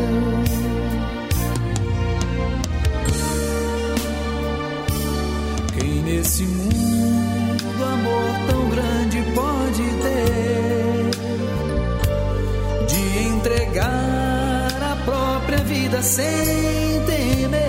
Vida 15.91 16.01
sem 16.01 17.01
temer. 17.05 17.59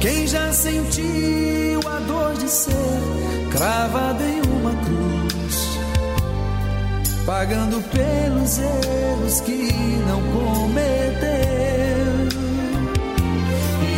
Quem 0.00 0.26
já 0.26 0.50
sentiu 0.52 1.80
a 1.86 1.98
dor 2.00 2.34
de 2.34 2.48
ser 2.48 2.72
cravado 3.52 4.22
em 4.22 4.40
uma 4.40 4.70
cruz, 4.84 5.78
pagando 7.26 7.82
pelos 7.90 8.58
erros 8.58 9.40
que 9.42 9.70
não 10.08 10.22
cometeu, 10.32 10.80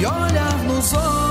e 0.01 0.07
olhar 0.07 0.59
nos 0.65 0.93
olhos 0.93 1.22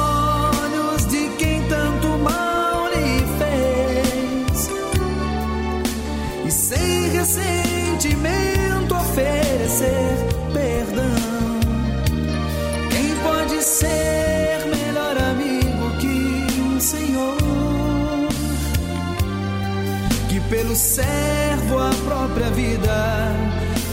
servo 20.91 21.80
a 21.80 21.89
própria 22.04 22.49
vida 22.49 23.34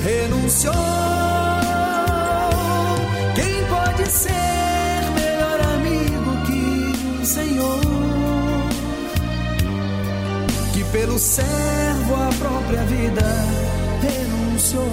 renunciou. 0.02 0.74
Quem 3.36 3.64
pode 3.66 4.10
ser 4.10 5.08
melhor 5.14 5.60
amigo 5.76 6.44
que 6.44 7.20
um 7.20 7.24
Senhor? 7.24 7.80
Que 10.72 10.82
pelo 10.90 11.18
servo 11.20 12.14
a 12.16 12.30
própria 12.36 12.82
vida 12.82 13.22
renunciou. 14.02 14.88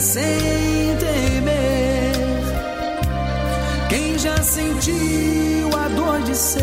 Sem 0.00 0.96
temer? 0.98 2.12
Quem 3.88 4.18
já 4.18 4.36
sentiu 4.42 5.68
a 5.76 5.88
dor 5.88 6.22
de 6.22 6.34
ser 6.34 6.62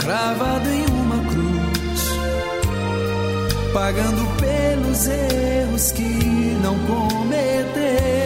cravado 0.00 0.68
em 0.68 0.86
uma 0.86 1.18
cruz, 1.30 2.10
pagando 3.72 4.26
pelos 4.40 5.06
erros 5.06 5.92
que 5.92 6.56
não 6.62 6.78
cometeu? 6.80 8.25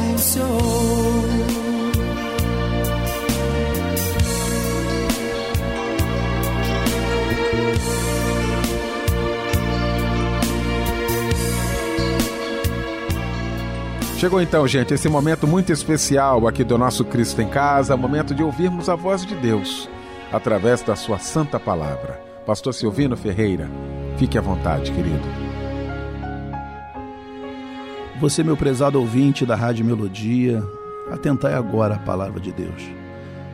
Chegou 14.21 14.39
então, 14.39 14.67
gente, 14.67 14.93
esse 14.93 15.09
momento 15.09 15.47
muito 15.47 15.73
especial 15.73 16.47
aqui 16.47 16.63
do 16.63 16.77
nosso 16.77 17.03
Cristo 17.03 17.41
em 17.41 17.49
Casa, 17.49 17.97
momento 17.97 18.35
de 18.35 18.43
ouvirmos 18.43 18.87
a 18.87 18.95
voz 18.95 19.25
de 19.25 19.33
Deus 19.33 19.89
através 20.31 20.83
da 20.83 20.95
sua 20.95 21.17
santa 21.17 21.59
palavra. 21.59 22.21
Pastor 22.45 22.75
Silvino 22.75 23.17
Ferreira, 23.17 23.67
fique 24.17 24.37
à 24.37 24.41
vontade, 24.41 24.91
querido. 24.91 25.40
Você, 28.21 28.43
meu 28.43 28.55
prezado 28.55 28.99
ouvinte 28.99 29.47
da 29.47 29.55
Rádio 29.55 29.83
Melodia, 29.83 30.61
atentai 31.09 31.55
agora 31.55 31.95
a 31.95 31.99
palavra 31.99 32.39
de 32.39 32.51
Deus. 32.51 32.83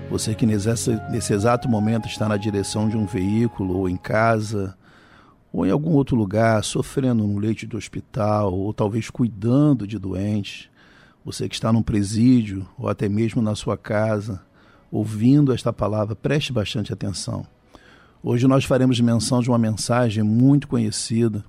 Você 0.10 0.36
que 0.36 0.46
nesse, 0.46 0.94
nesse 1.10 1.32
exato 1.32 1.70
momento 1.70 2.06
está 2.06 2.28
na 2.28 2.36
direção 2.36 2.90
de 2.90 2.98
um 2.98 3.06
veículo, 3.06 3.78
ou 3.78 3.88
em 3.88 3.96
casa, 3.96 4.78
ou 5.54 5.66
em 5.66 5.72
algum 5.72 5.92
outro 5.92 6.18
lugar, 6.18 6.62
sofrendo 6.66 7.26
no 7.26 7.40
leite 7.40 7.66
do 7.66 7.78
hospital, 7.78 8.54
ou 8.54 8.74
talvez 8.74 9.10
cuidando 9.10 9.88
de 9.88 9.98
doentes, 9.98 10.70
você 11.24 11.48
que 11.48 11.56
está 11.56 11.72
num 11.72 11.82
presídio, 11.82 12.68
ou 12.78 12.90
até 12.90 13.08
mesmo 13.08 13.42
na 13.42 13.56
sua 13.56 13.78
casa, 13.78 14.42
ouvindo 14.92 15.54
esta 15.54 15.72
palavra, 15.72 16.14
preste 16.14 16.52
bastante 16.52 16.92
atenção. 16.92 17.48
Hoje 18.22 18.46
nós 18.50 18.66
faremos 18.66 19.00
menção 19.00 19.40
de 19.42 19.50
uma 19.50 19.58
mensagem 19.58 20.24
muito 20.24 20.68
conhecida, 20.68 21.46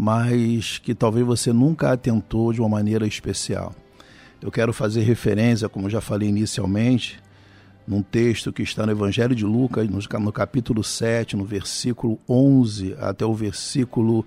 mas 0.00 0.78
que 0.78 0.94
talvez 0.94 1.26
você 1.26 1.52
nunca 1.52 1.92
atentou 1.92 2.54
de 2.54 2.60
uma 2.62 2.70
maneira 2.70 3.06
especial. 3.06 3.74
Eu 4.40 4.50
quero 4.50 4.72
fazer 4.72 5.02
referência, 5.02 5.68
como 5.68 5.90
já 5.90 6.00
falei 6.00 6.26
inicialmente, 6.26 7.20
num 7.86 8.00
texto 8.00 8.50
que 8.50 8.62
está 8.62 8.86
no 8.86 8.92
Evangelho 8.92 9.34
de 9.34 9.44
Lucas, 9.44 9.86
no, 9.86 10.32
capítulo 10.32 10.82
7, 10.82 11.36
no 11.36 11.44
versículo 11.44 12.18
11 12.26 12.96
até 12.98 13.26
o 13.26 13.34
versículo 13.34 14.20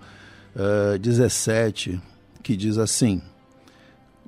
uh, 0.55 0.93
eh, 0.93 0.99
17, 0.99 1.99
que 2.43 2.55
diz 2.55 2.77
assim: 2.77 3.19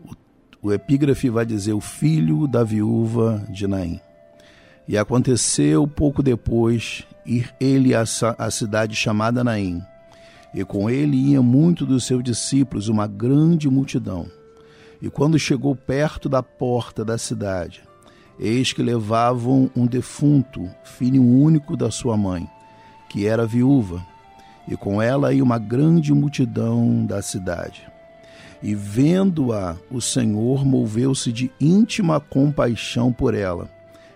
o, 0.03 0.15
o 0.63 0.73
epígrafe 0.73 1.29
vai 1.29 1.45
dizer, 1.45 1.73
o 1.73 1.81
filho 1.81 2.47
da 2.47 2.63
viúva 2.63 3.45
de 3.51 3.67
Naim. 3.67 3.99
E 4.87 4.97
aconteceu 4.97 5.87
pouco 5.87 6.23
depois 6.23 7.03
ir 7.23 7.53
ele 7.59 7.93
à, 7.93 8.03
à 8.35 8.49
cidade 8.49 8.95
chamada 8.95 9.43
Naim, 9.43 9.83
e 10.55 10.63
com 10.63 10.89
ele 10.89 11.17
ia 11.17 11.41
muito 11.41 11.85
dos 11.85 12.05
seus 12.05 12.23
discípulos, 12.23 12.87
uma 12.87 13.05
grande 13.05 13.69
multidão. 13.69 14.25
E 15.01 15.09
quando 15.09 15.37
chegou 15.37 15.75
perto 15.75 16.29
da 16.29 16.41
porta 16.41 17.03
da 17.03 17.17
cidade, 17.17 17.83
eis 18.39 18.71
que 18.71 18.81
levavam 18.81 19.69
um 19.75 19.85
defunto, 19.85 20.69
filho 20.85 21.21
único 21.21 21.75
da 21.75 21.91
sua 21.91 22.15
mãe, 22.15 22.49
que 23.09 23.27
era 23.27 23.45
viúva, 23.45 24.03
e 24.65 24.77
com 24.77 25.01
ela 25.01 25.33
ia 25.33 25.43
uma 25.43 25.59
grande 25.59 26.13
multidão 26.13 27.05
da 27.05 27.21
cidade. 27.21 27.85
E 28.63 28.73
vendo-a, 28.73 29.75
o 29.91 29.99
Senhor 29.99 30.65
moveu-se 30.65 31.33
de 31.33 31.51
íntima 31.59 32.21
compaixão 32.21 33.11
por 33.11 33.33
ela, 33.35 33.69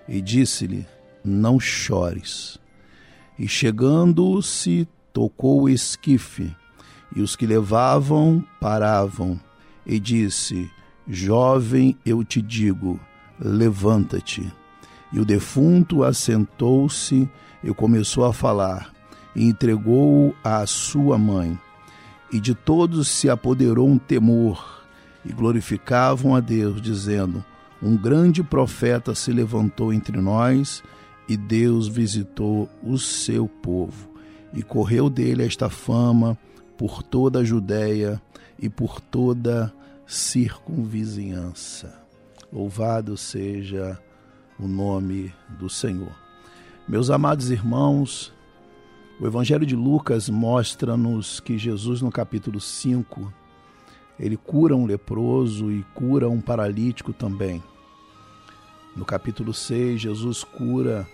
e 0.07 0.21
disse-lhe: 0.21 0.87
Não 1.23 1.59
chores. 1.59 2.57
E 3.37 3.47
chegando-se, 3.47 4.87
tocou 5.13 5.63
o 5.63 5.69
esquife, 5.69 6.55
e 7.15 7.21
os 7.21 7.35
que 7.35 7.45
levavam 7.45 8.43
paravam, 8.59 9.39
e 9.85 9.99
disse: 9.99 10.69
Jovem, 11.07 11.97
eu 12.05 12.23
te 12.23 12.41
digo, 12.41 12.99
levanta-te. 13.39 14.51
E 15.11 15.19
o 15.19 15.25
defunto 15.25 16.03
assentou-se 16.03 17.27
e 17.63 17.73
começou 17.73 18.25
a 18.25 18.33
falar, 18.33 18.93
e 19.35 19.45
entregou-o 19.45 20.35
à 20.43 20.65
sua 20.67 21.17
mãe. 21.17 21.57
E 22.31 22.39
de 22.39 22.53
todos 22.53 23.07
se 23.07 23.27
apoderou 23.29 23.87
um 23.87 23.97
temor, 23.97 24.83
e 25.25 25.33
glorificavam 25.33 26.35
a 26.35 26.39
Deus, 26.39 26.79
dizendo: 26.79 27.43
Um 27.81 27.97
grande 27.97 28.43
profeta 28.43 29.15
se 29.15 29.31
levantou 29.31 29.91
entre 29.91 30.21
nós, 30.21 30.83
e 31.27 31.35
Deus 31.35 31.87
visitou 31.87 32.69
o 32.83 32.97
seu 32.97 33.47
povo. 33.47 34.08
E 34.53 34.63
correu 34.63 35.09
dele 35.09 35.45
esta 35.45 35.69
fama 35.69 36.37
por 36.77 37.03
toda 37.03 37.39
a 37.39 37.43
Judéia 37.43 38.21
e 38.57 38.69
por 38.69 38.99
toda 38.99 39.73
circunvizinhança. 40.07 42.01
Louvado 42.51 43.15
seja 43.15 43.99
o 44.59 44.67
nome 44.67 45.33
do 45.59 45.69
Senhor. 45.69 46.11
Meus 46.87 47.11
amados 47.11 47.51
irmãos, 47.51 48.33
o 49.19 49.27
Evangelho 49.27 49.65
de 49.65 49.75
Lucas 49.75 50.27
mostra-nos 50.29 51.39
que 51.39 51.57
Jesus, 51.57 52.01
no 52.01 52.09
capítulo 52.09 52.59
5, 52.59 53.31
ele 54.19 54.35
cura 54.35 54.75
um 54.75 54.85
leproso 54.85 55.71
e 55.71 55.83
cura 55.93 56.27
um 56.27 56.41
paralítico 56.41 57.13
também. 57.13 57.63
No 58.95 59.05
capítulo 59.05 59.53
6, 59.53 60.01
Jesus 60.01 60.43
cura 60.43 61.07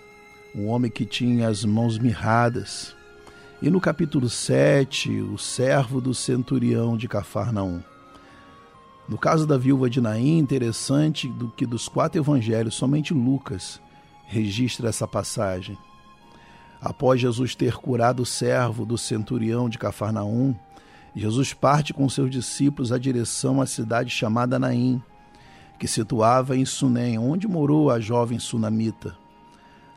um 0.56 0.68
homem 0.68 0.90
que 0.90 1.06
tinha 1.06 1.50
as 1.50 1.66
mãos 1.66 1.98
mirradas. 1.98 2.95
E 3.62 3.70
no 3.70 3.80
capítulo 3.80 4.30
7, 4.30 5.22
o 5.22 5.38
servo 5.38 6.02
do 6.02 6.14
centurião 6.14 6.98
de 6.98 7.08
Cafarnaum. 7.08 7.82
No 9.08 9.18
caso 9.18 9.48
da 9.48 9.58
viúva 9.58 9.90
de 9.90 10.02
Naim, 10.02 10.40
interessante 10.40 11.30
do 11.30 11.48
que 11.48 11.66
dos 11.66 11.88
quatro 11.88 12.20
evangelhos, 12.20 12.76
somente 12.76 13.14
Lucas 13.14 13.80
registra 14.26 14.90
essa 14.90 15.08
passagem. 15.08 15.78
Após 16.82 17.22
Jesus 17.22 17.56
ter 17.56 17.78
curado 17.78 18.24
o 18.24 18.26
servo 18.26 18.86
do 18.86 18.98
centurião 18.98 19.70
de 19.70 19.78
Cafarnaum, 19.78 20.54
Jesus 21.16 21.54
parte 21.54 21.94
com 21.94 22.10
seus 22.10 22.30
discípulos 22.30 22.92
à 22.92 22.98
direção 22.98 23.62
à 23.62 23.66
cidade 23.66 24.10
chamada 24.10 24.60
Naim, 24.60 25.02
que 25.80 25.88
situava 25.88 26.58
em 26.58 26.66
Sunem, 26.66 27.18
onde 27.18 27.48
morou 27.48 27.90
a 27.90 28.02
jovem 28.02 28.38
sunamita. 28.38 29.16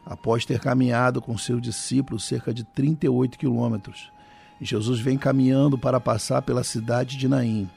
Após 0.09 0.47
ter 0.47 0.59
caminhado 0.59 1.21
com 1.21 1.37
seus 1.37 1.61
discípulos 1.61 2.25
cerca 2.25 2.55
de 2.55 2.65
38 2.65 3.39
quilômetros, 3.39 4.11
Jesus 4.59 4.99
vem 4.99 5.19
caminhando 5.19 5.77
para 5.77 6.01
passar 6.01 6.41
pela 6.41 6.65
cidade 6.65 7.19
de 7.19 7.29
Naim. 7.29 7.69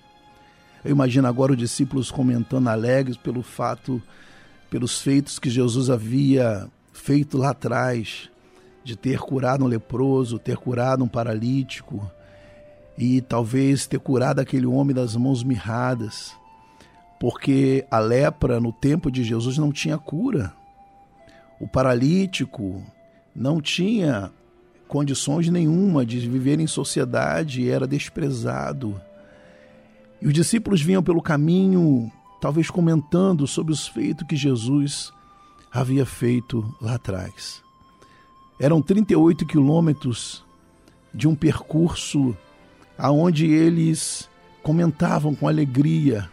Eu 0.83 0.91
imagino 0.91 1.27
agora 1.27 1.51
os 1.51 1.57
discípulos 1.57 2.09
comentando 2.09 2.69
alegres 2.69 3.17
pelo 3.17 3.43
fato, 3.43 4.01
pelos 4.69 5.01
feitos 5.01 5.39
que 5.39 5.49
Jesus 5.49 5.89
havia 5.89 6.69
feito 6.93 7.37
lá 7.37 7.49
atrás, 7.49 8.29
de 8.81 8.95
ter 8.95 9.19
curado 9.19 9.65
um 9.65 9.67
leproso, 9.67 10.39
ter 10.39 10.55
curado 10.55 11.03
um 11.03 11.09
paralítico 11.09 12.09
e 12.97 13.19
talvez 13.19 13.85
ter 13.85 13.99
curado 13.99 14.39
aquele 14.39 14.65
homem 14.65 14.95
das 14.95 15.17
mãos 15.17 15.43
mirradas, 15.43 16.33
porque 17.19 17.85
a 17.91 17.99
lepra 17.99 18.57
no 18.61 18.71
tempo 18.71 19.11
de 19.11 19.21
Jesus 19.21 19.57
não 19.57 19.69
tinha 19.69 19.97
cura. 19.97 20.60
O 21.61 21.67
paralítico 21.67 22.83
não 23.35 23.61
tinha 23.61 24.31
condições 24.87 25.47
nenhuma 25.47 26.03
de 26.03 26.19
viver 26.27 26.59
em 26.59 26.65
sociedade, 26.65 27.69
era 27.69 27.85
desprezado. 27.85 28.99
E 30.19 30.25
os 30.25 30.33
discípulos 30.33 30.81
vinham 30.81 31.03
pelo 31.03 31.21
caminho, 31.21 32.11
talvez 32.41 32.71
comentando 32.71 33.45
sobre 33.45 33.71
os 33.71 33.87
feitos 33.87 34.25
que 34.27 34.35
Jesus 34.35 35.13
havia 35.71 36.03
feito 36.03 36.75
lá 36.81 36.95
atrás. 36.95 37.61
Eram 38.59 38.81
38 38.81 39.45
quilômetros 39.45 40.43
de 41.13 41.27
um 41.27 41.35
percurso 41.35 42.35
aonde 42.97 43.45
eles 43.45 44.27
comentavam 44.63 45.35
com 45.35 45.47
alegria, 45.47 46.27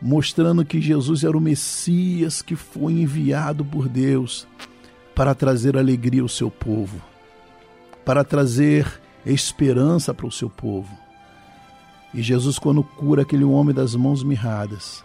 mostrando 0.00 0.64
que 0.64 0.80
Jesus 0.80 1.24
era 1.24 1.36
o 1.36 1.40
Messias 1.40 2.40
que 2.40 2.56
foi 2.56 2.94
enviado 2.94 3.64
por 3.64 3.88
Deus 3.88 4.46
para 5.14 5.34
trazer 5.34 5.76
alegria 5.76 6.22
ao 6.22 6.28
seu 6.28 6.50
povo, 6.50 7.00
para 8.04 8.24
trazer 8.24 9.00
esperança 9.26 10.14
para 10.14 10.26
o 10.26 10.32
seu 10.32 10.48
povo. 10.48 10.90
E 12.14 12.22
Jesus, 12.22 12.58
quando 12.58 12.82
cura 12.82 13.22
aquele 13.22 13.44
homem 13.44 13.74
das 13.74 13.94
mãos 13.94 14.22
mirradas, 14.22 15.04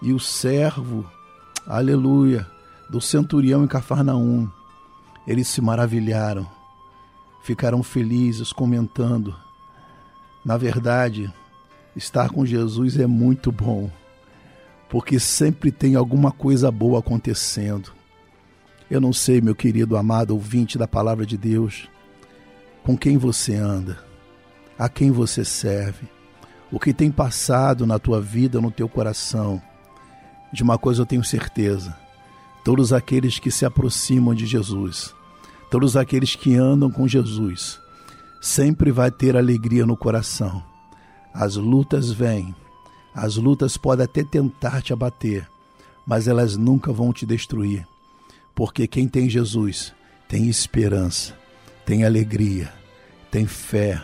e 0.00 0.12
o 0.12 0.18
servo, 0.18 1.06
aleluia, 1.66 2.46
do 2.90 3.00
centurião 3.00 3.62
em 3.62 3.68
Cafarnaum, 3.68 4.48
eles 5.26 5.46
se 5.46 5.60
maravilharam, 5.60 6.48
ficaram 7.42 7.82
felizes, 7.82 8.52
comentando. 8.52 9.36
Na 10.44 10.56
verdade, 10.56 11.32
estar 11.94 12.30
com 12.30 12.44
Jesus 12.44 12.98
é 12.98 13.06
muito 13.06 13.52
bom, 13.52 13.88
porque 14.92 15.18
sempre 15.18 15.72
tem 15.72 15.94
alguma 15.94 16.30
coisa 16.30 16.70
boa 16.70 16.98
acontecendo. 16.98 17.94
Eu 18.90 19.00
não 19.00 19.10
sei, 19.10 19.40
meu 19.40 19.54
querido 19.54 19.96
amado 19.96 20.32
ouvinte 20.32 20.76
da 20.76 20.86
palavra 20.86 21.24
de 21.24 21.38
Deus, 21.38 21.88
com 22.82 22.94
quem 22.94 23.16
você 23.16 23.54
anda, 23.54 23.98
a 24.78 24.90
quem 24.90 25.10
você 25.10 25.46
serve 25.46 26.06
o 26.70 26.78
que 26.78 26.92
tem 26.92 27.10
passado 27.10 27.86
na 27.86 27.98
tua 27.98 28.20
vida, 28.20 28.60
no 28.60 28.70
teu 28.70 28.86
coração. 28.86 29.62
De 30.52 30.62
uma 30.62 30.76
coisa 30.76 31.00
eu 31.00 31.06
tenho 31.06 31.24
certeza: 31.24 31.96
todos 32.62 32.92
aqueles 32.92 33.38
que 33.38 33.50
se 33.50 33.64
aproximam 33.64 34.34
de 34.34 34.44
Jesus, 34.44 35.14
todos 35.70 35.96
aqueles 35.96 36.36
que 36.36 36.54
andam 36.54 36.90
com 36.90 37.08
Jesus, 37.08 37.80
sempre 38.42 38.92
vai 38.92 39.10
ter 39.10 39.38
alegria 39.38 39.86
no 39.86 39.96
coração. 39.96 40.62
As 41.32 41.56
lutas 41.56 42.12
vêm, 42.12 42.54
as 43.14 43.36
lutas 43.36 43.76
podem 43.76 44.04
até 44.04 44.22
tentar 44.22 44.82
te 44.82 44.92
abater, 44.92 45.48
mas 46.06 46.26
elas 46.26 46.56
nunca 46.56 46.92
vão 46.92 47.12
te 47.12 47.26
destruir, 47.26 47.86
porque 48.54 48.86
quem 48.86 49.06
tem 49.06 49.28
Jesus 49.28 49.92
tem 50.28 50.48
esperança, 50.48 51.36
tem 51.84 52.04
alegria, 52.04 52.72
tem 53.30 53.46
fé, 53.46 54.02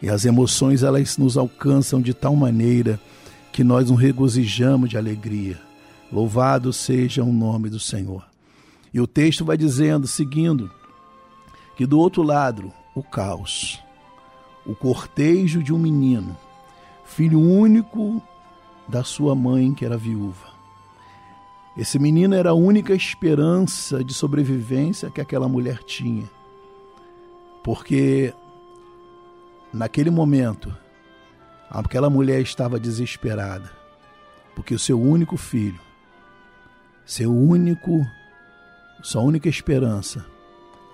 e 0.00 0.08
as 0.08 0.24
emoções 0.24 0.82
elas 0.82 1.18
nos 1.18 1.36
alcançam 1.36 2.00
de 2.00 2.14
tal 2.14 2.34
maneira 2.34 2.98
que 3.52 3.62
nós 3.62 3.90
nos 3.90 4.00
regozijamos 4.00 4.88
de 4.88 4.96
alegria. 4.96 5.60
Louvado 6.10 6.72
seja 6.72 7.22
o 7.22 7.32
nome 7.32 7.68
do 7.68 7.78
Senhor. 7.78 8.24
E 8.94 9.00
o 9.00 9.06
texto 9.06 9.44
vai 9.44 9.56
dizendo, 9.56 10.06
seguindo, 10.06 10.70
que 11.76 11.84
do 11.84 11.98
outro 11.98 12.22
lado, 12.22 12.72
o 12.94 13.02
caos, 13.02 13.78
o 14.64 14.74
cortejo 14.74 15.62
de 15.62 15.72
um 15.72 15.78
menino, 15.78 16.36
filho 17.04 17.40
único 17.40 18.22
da 18.88 19.04
sua 19.04 19.34
mãe, 19.34 19.74
que 19.74 19.84
era 19.84 19.96
viúva. 19.96 20.48
Esse 21.76 21.98
menino 21.98 22.34
era 22.34 22.50
a 22.50 22.54
única 22.54 22.94
esperança 22.94 24.02
de 24.02 24.12
sobrevivência 24.12 25.10
que 25.10 25.20
aquela 25.20 25.48
mulher 25.48 25.82
tinha. 25.84 26.28
Porque 27.62 28.32
naquele 29.72 30.10
momento, 30.10 30.74
aquela 31.70 32.08
mulher 32.08 32.40
estava 32.40 32.80
desesperada, 32.80 33.70
porque 34.56 34.74
o 34.74 34.78
seu 34.78 35.00
único 35.00 35.36
filho 35.36 35.88
seu 37.08 37.34
único, 37.34 38.06
sua 39.02 39.22
única 39.22 39.48
esperança, 39.48 40.26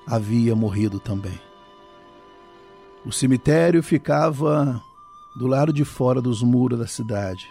havia 0.06 0.54
morrido 0.54 1.00
também. 1.00 1.40
O 3.04 3.10
cemitério 3.10 3.82
ficava 3.82 4.80
do 5.36 5.48
lado 5.48 5.72
de 5.72 5.84
fora 5.84 6.22
dos 6.22 6.40
muros 6.40 6.78
da 6.78 6.86
cidade. 6.86 7.50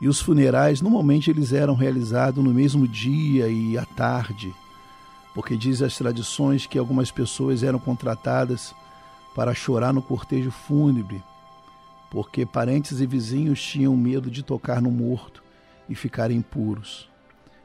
E 0.00 0.08
os 0.08 0.20
funerais, 0.20 0.80
normalmente, 0.80 1.30
eles 1.30 1.52
eram 1.52 1.74
realizados 1.74 2.42
no 2.42 2.52
mesmo 2.52 2.88
dia 2.88 3.48
e 3.48 3.76
à 3.76 3.84
tarde, 3.84 4.54
porque 5.34 5.56
diz 5.56 5.82
as 5.82 5.96
tradições 5.96 6.66
que 6.66 6.78
algumas 6.78 7.10
pessoas 7.10 7.62
eram 7.62 7.78
contratadas 7.78 8.74
para 9.34 9.54
chorar 9.54 9.92
no 9.92 10.00
cortejo 10.00 10.50
fúnebre, 10.50 11.22
porque 12.10 12.46
parentes 12.46 13.00
e 13.00 13.06
vizinhos 13.06 13.62
tinham 13.62 13.96
medo 13.96 14.30
de 14.30 14.42
tocar 14.42 14.80
no 14.80 14.90
morto 14.90 15.42
e 15.88 15.94
ficarem 15.94 16.38
impuros 16.38 17.10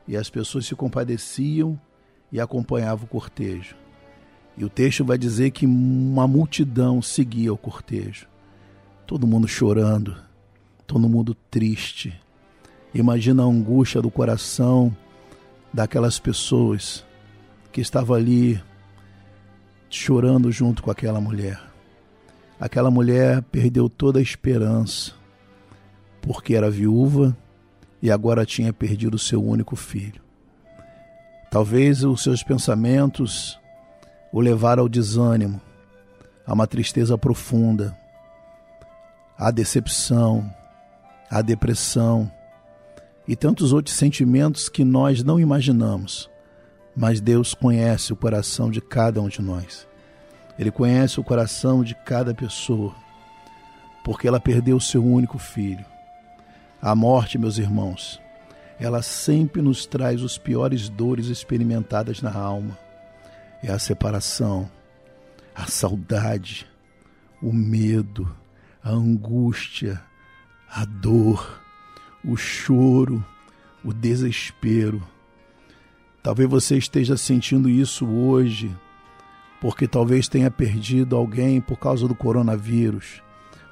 e 0.07 0.15
as 0.15 0.29
pessoas 0.29 0.65
se 0.65 0.75
compadeciam 0.75 1.79
e 2.31 2.39
acompanhavam 2.39 3.05
o 3.05 3.07
cortejo. 3.07 3.75
E 4.57 4.63
o 4.63 4.69
texto 4.69 5.03
vai 5.03 5.17
dizer 5.17 5.51
que 5.51 5.65
uma 5.65 6.27
multidão 6.27 7.01
seguia 7.01 7.53
o 7.53 7.57
cortejo. 7.57 8.27
Todo 9.05 9.27
mundo 9.27 9.47
chorando, 9.47 10.15
todo 10.87 11.09
mundo 11.09 11.35
triste. 11.49 12.19
Imagina 12.95 13.43
a 13.43 13.45
angústia 13.45 14.01
do 14.01 14.09
coração 14.09 14.95
daquelas 15.73 16.17
pessoas 16.17 17.05
que 17.69 17.81
estavam 17.81 18.15
ali 18.15 18.63
chorando 19.89 20.49
junto 20.49 20.81
com 20.81 20.89
aquela 20.89 21.19
mulher. 21.19 21.61
Aquela 22.57 22.89
mulher 22.89 23.41
perdeu 23.41 23.89
toda 23.89 24.19
a 24.19 24.21
esperança, 24.21 25.11
porque 26.21 26.55
era 26.55 26.71
viúva 26.71 27.35
e 28.01 28.09
agora 28.09 28.45
tinha 28.45 28.71
perdido 28.71 29.19
seu 29.19 29.43
único 29.43 29.75
filho. 29.75 30.21
Talvez 31.51 32.01
os 32.01 32.23
seus 32.23 32.43
pensamentos 32.43 33.59
o 34.31 34.39
levaram 34.39 34.83
ao 34.83 34.89
desânimo, 34.89 35.59
a 36.47 36.53
uma 36.53 36.65
tristeza 36.65 37.17
profunda, 37.17 37.93
à 39.37 39.51
decepção, 39.51 40.49
à 41.29 41.41
depressão 41.41 42.31
e 43.27 43.35
tantos 43.35 43.73
outros 43.73 43.95
sentimentos 43.95 44.69
que 44.69 44.83
nós 44.83 45.23
não 45.23 45.39
imaginamos. 45.39 46.29
Mas 46.95 47.19
Deus 47.19 47.53
conhece 47.53 48.13
o 48.13 48.15
coração 48.15 48.69
de 48.69 48.79
cada 48.79 49.21
um 49.21 49.27
de 49.27 49.41
nós. 49.41 49.87
Ele 50.57 50.71
conhece 50.71 51.19
o 51.19 51.23
coração 51.23 51.83
de 51.83 51.93
cada 51.93 52.33
pessoa, 52.33 52.95
porque 54.03 54.27
ela 54.27 54.39
perdeu 54.39 54.79
seu 54.79 55.03
único 55.03 55.37
filho. 55.37 55.85
A 56.81 56.95
morte, 56.95 57.37
meus 57.37 57.57
irmãos, 57.57 58.21
ela 58.79 59.01
sempre 59.01 59.61
nos 59.61 59.85
traz 59.85 60.21
os 60.21 60.37
piores 60.37 60.87
dores 60.87 61.27
experimentadas 61.27 62.21
na 62.21 62.33
alma. 62.33 62.77
É 63.61 63.71
a 63.71 63.79
separação, 63.79 64.69
a 65.53 65.65
saudade, 65.65 66.67
o 67.41 67.51
medo, 67.51 68.33
a 68.83 68.91
angústia, 68.91 70.01
a 70.69 70.85
dor, 70.85 71.61
o 72.25 72.35
choro, 72.35 73.23
o 73.83 73.93
desespero. 73.93 75.01
Talvez 76.23 76.49
você 76.49 76.77
esteja 76.77 77.15
sentindo 77.15 77.69
isso 77.69 78.07
hoje, 78.07 78.75
porque 79.61 79.87
talvez 79.87 80.27
tenha 80.27 80.49
perdido 80.49 81.15
alguém 81.15 81.61
por 81.61 81.77
causa 81.77 82.07
do 82.07 82.15
coronavírus 82.15 83.21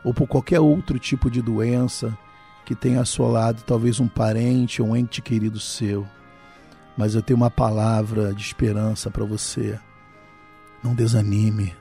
ou 0.04 0.14
por 0.14 0.28
qualquer 0.28 0.60
outro 0.60 1.00
tipo 1.00 1.32
de 1.32 1.42
doença 1.42 2.16
que 2.66 2.76
tem 2.76 2.98
assolado 2.98 3.64
talvez 3.64 4.00
um 4.00 4.08
parente 4.08 4.82
ou 4.82 4.90
um 4.90 4.96
ente 4.96 5.22
querido 5.22 5.60
seu. 5.60 6.08
Mas 6.96 7.16
eu 7.16 7.22
tenho 7.22 7.38
uma 7.38 7.50
palavra 7.50 8.34
de 8.34 8.42
esperança 8.44 9.10
para 9.10 9.26
você. 9.26 9.80
Não 10.84 10.94
desanime, 10.94 11.74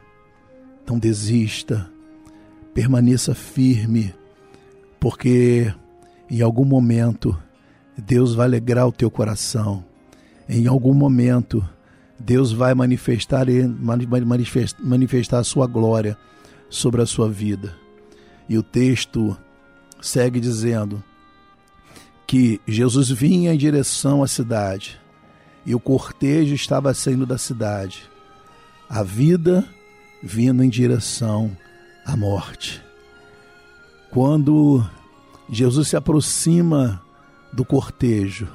não 0.88 0.98
desista, 0.98 1.90
permaneça 2.72 3.34
firme, 3.34 4.14
porque 4.98 5.72
em 6.32 6.40
algum 6.40 6.64
momento 6.64 7.38
Deus 7.96 8.34
vai 8.34 8.46
alegrar 8.46 8.88
o 8.88 8.92
teu 8.92 9.10
coração. 9.10 9.84
Em 10.48 10.66
algum 10.66 10.94
momento 10.94 11.62
Deus 12.18 12.52
vai 12.52 12.72
manifestar, 12.74 13.44
manifestar 14.80 15.40
a 15.40 15.44
sua 15.44 15.66
glória 15.66 16.16
sobre 16.70 17.02
a 17.02 17.06
sua 17.06 17.28
vida. 17.28 17.76
E 18.48 18.56
o 18.56 18.62
texto 18.62 19.36
segue 20.00 20.40
dizendo 20.40 21.04
que 22.26 22.58
Jesus 22.66 23.10
vinha 23.10 23.52
em 23.52 23.58
direção 23.58 24.22
à 24.22 24.26
cidade 24.26 24.98
e 25.66 25.74
o 25.74 25.80
cortejo 25.80 26.54
estava 26.54 26.94
saindo 26.94 27.26
da 27.26 27.36
cidade. 27.36 28.08
A 28.88 29.02
vida 29.02 29.68
vindo 30.22 30.64
em 30.64 30.70
direção 30.70 31.54
à 32.06 32.16
morte. 32.16 32.82
Quando 34.10 34.82
Jesus 35.52 35.88
se 35.88 35.96
aproxima 35.96 37.02
do 37.52 37.62
cortejo, 37.62 38.48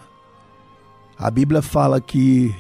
a 1.15 1.29
Bíblia 1.29 1.61
fala 1.61 2.01
que 2.01 2.51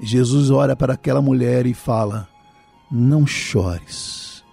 Jesus 0.00 0.50
olha 0.50 0.74
para 0.74 0.94
aquela 0.94 1.22
mulher 1.22 1.64
e 1.64 1.72
fala: 1.72 2.28
Não 2.90 3.24
chores. 3.24 4.44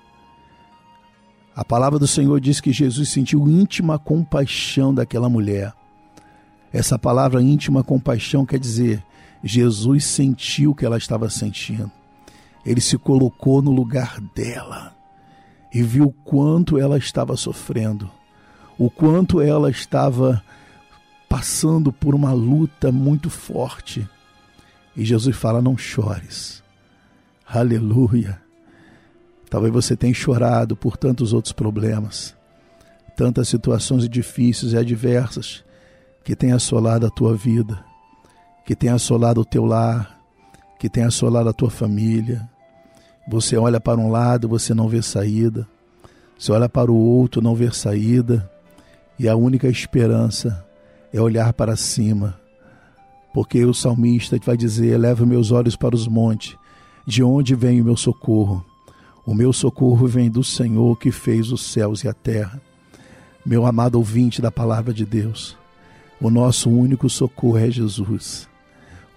A 1.56 1.66
palavra 1.66 1.98
do 1.98 2.06
Senhor 2.06 2.40
diz 2.40 2.62
que 2.62 2.72
Jesus 2.72 3.10
sentiu 3.10 3.48
íntima 3.50 3.98
compaixão 3.98 4.94
daquela 4.94 5.28
mulher. 5.28 5.74
Essa 6.72 7.00
palavra 7.00 7.42
íntima 7.42 7.84
compaixão 7.84 8.46
quer 8.46 8.60
dizer 8.60 9.04
Jesus 9.44 10.06
sentiu 10.06 10.70
o 10.70 10.76
que 10.76 10.86
ela 10.86 11.00
estava 11.00 11.32
sentindo. 11.32 11.92
Ele 12.64 12.80
se 12.80 12.96
colocou 12.96 13.60
no 13.60 13.72
lugar 13.72 14.22
dela 14.36 14.96
e 15.74 15.82
viu 15.82 16.16
quanto 16.24 16.78
ela 16.78 16.96
estava 16.96 17.36
sofrendo, 17.36 18.08
o 18.78 18.90
quanto 18.90 19.42
ela 19.42 19.70
estava 19.70 20.44
passando 21.30 21.94
por 21.94 22.14
uma 22.14 22.34
luta 22.34 22.92
muito 22.92 23.30
forte. 23.30 24.08
E 24.96 25.06
Jesus 25.06 25.36
fala: 25.36 25.62
Não 25.62 25.78
chores. 25.78 26.62
Aleluia. 27.46 28.42
Talvez 29.50 29.74
você 29.74 29.96
tenha 29.96 30.14
chorado 30.14 30.76
por 30.76 30.96
tantos 30.96 31.34
outros 31.34 31.52
problemas, 31.52 32.36
tantas 33.18 33.50
situações 33.50 34.08
difíceis 34.08 34.72
e 34.72 34.78
adversas 34.78 35.64
que 36.24 36.36
têm 36.36 36.54
assolado 36.54 37.06
a 37.06 37.10
tua 37.10 37.36
vida, 37.36 37.84
que 38.66 38.76
têm 38.76 38.90
assolado 38.90 39.42
o 39.42 39.46
teu 39.46 39.66
lar, 39.66 40.18
que 40.80 40.90
têm 40.90 41.04
assolado 41.04 41.50
a 41.50 41.54
tua 41.54 41.70
família. 41.70 42.50
Você 43.28 43.58
olha 43.58 43.80
para 43.80 44.00
um 44.00 44.10
lado, 44.10 44.48
você 44.48 44.74
não 44.74 44.88
vê 44.88 45.02
saída. 45.02 45.68
Você 46.40 46.52
olha 46.52 46.68
para 46.68 46.92
o 46.92 46.96
outro, 46.96 47.42
não 47.42 47.54
vê 47.54 47.72
saída. 47.72 48.50
E 49.18 49.28
a 49.28 49.36
única 49.36 49.68
esperança 49.68 50.66
é 51.14 51.22
olhar 51.22 51.54
para 51.54 51.76
cima. 51.76 52.40
Porque 53.34 53.64
o 53.66 53.74
salmista 53.74 54.38
vai 54.44 54.58
dizer: 54.58 54.98
Leva 54.98 55.26
meus 55.26 55.52
olhos 55.52 55.76
para 55.76 55.96
os 55.96 56.08
montes, 56.08 56.58
de 57.06 57.24
onde 57.24 57.56
vem 57.56 57.82
o 57.82 57.86
meu 57.86 57.96
socorro? 57.96 58.66
O 59.26 59.34
meu 59.34 59.54
socorro 59.54 60.08
vem 60.08 60.30
do 60.30 60.44
Senhor 60.44 60.98
que 60.98 61.12
fez 61.12 61.52
os 61.52 61.62
céus 61.62 62.04
e 62.04 62.08
a 62.08 62.14
terra. 62.14 62.62
Meu 63.46 63.66
amado 63.66 63.96
ouvinte 63.96 64.42
da 64.42 64.52
palavra 64.52 64.94
de 64.94 65.06
Deus, 65.06 65.58
O 66.20 66.30
nosso 66.30 66.70
único 66.70 67.10
socorro 67.10 67.58
é 67.58 67.72
Jesus. 67.72 68.48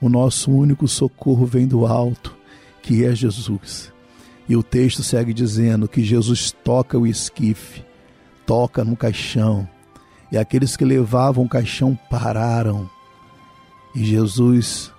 O 0.00 0.08
nosso 0.08 0.50
único 0.50 0.88
socorro 0.88 1.44
vem 1.44 1.66
do 1.66 1.86
alto, 1.86 2.34
que 2.82 3.04
é 3.04 3.14
Jesus. 3.14 3.92
E 4.48 4.56
o 4.56 4.62
texto 4.62 5.02
segue 5.02 5.34
dizendo 5.34 5.86
que 5.86 6.02
Jesus 6.02 6.50
toca 6.50 6.98
o 6.98 7.06
esquife, 7.06 7.84
toca 8.46 8.84
no 8.84 8.96
caixão, 8.96 9.68
e 10.30 10.38
aqueles 10.38 10.76
que 10.76 10.84
levavam 10.84 11.44
o 11.44 11.48
caixão 11.48 11.98
pararam. 12.10 12.88
E 13.94 14.04
Jesus 14.04 14.92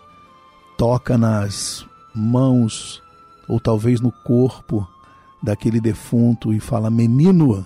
toca 0.78 1.18
nas 1.18 1.86
mãos, 2.14 3.02
ou 3.48 3.60
talvez 3.60 4.00
no 4.00 4.12
corpo 4.12 4.88
daquele 5.42 5.80
defunto, 5.82 6.54
e 6.54 6.60
fala: 6.60 6.90
Menino, 6.90 7.66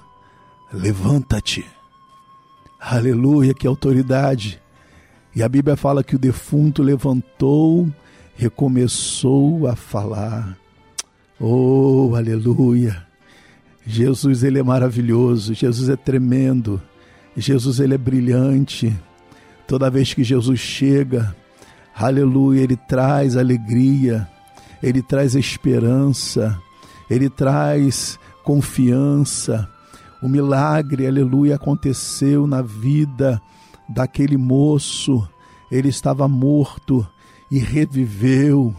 levanta-te. 0.73 1.65
Aleluia, 2.79 3.53
que 3.53 3.67
autoridade! 3.67 4.61
E 5.35 5.43
a 5.43 5.49
Bíblia 5.49 5.75
fala 5.75 6.03
que 6.03 6.15
o 6.15 6.19
defunto 6.19 6.81
levantou, 6.81 7.87
recomeçou 8.35 9.67
a 9.67 9.75
falar. 9.75 10.57
Oh, 11.39 12.13
aleluia! 12.15 13.05
Jesus, 13.85 14.43
ele 14.43 14.59
é 14.59 14.63
maravilhoso, 14.63 15.53
Jesus 15.53 15.89
é 15.89 15.95
tremendo, 15.95 16.81
Jesus, 17.35 17.79
ele 17.79 17.93
é 17.93 17.97
brilhante. 17.97 18.95
Toda 19.67 19.89
vez 19.89 20.13
que 20.13 20.23
Jesus 20.23 20.59
chega, 20.59 21.35
aleluia, 21.95 22.61
ele 22.61 22.75
traz 22.75 23.37
alegria, 23.37 24.27
ele 24.81 25.01
traz 25.01 25.35
esperança, 25.35 26.59
ele 27.09 27.29
traz 27.29 28.19
confiança. 28.43 29.69
O 30.21 30.27
milagre, 30.27 31.05
aleluia, 31.05 31.55
aconteceu 31.55 32.47
na 32.47 32.61
vida 32.61 33.41
daquele 33.87 34.37
moço. 34.37 35.27
Ele 35.71 35.89
estava 35.89 36.27
morto 36.27 37.07
e 37.51 37.59
reviveu. 37.59 38.75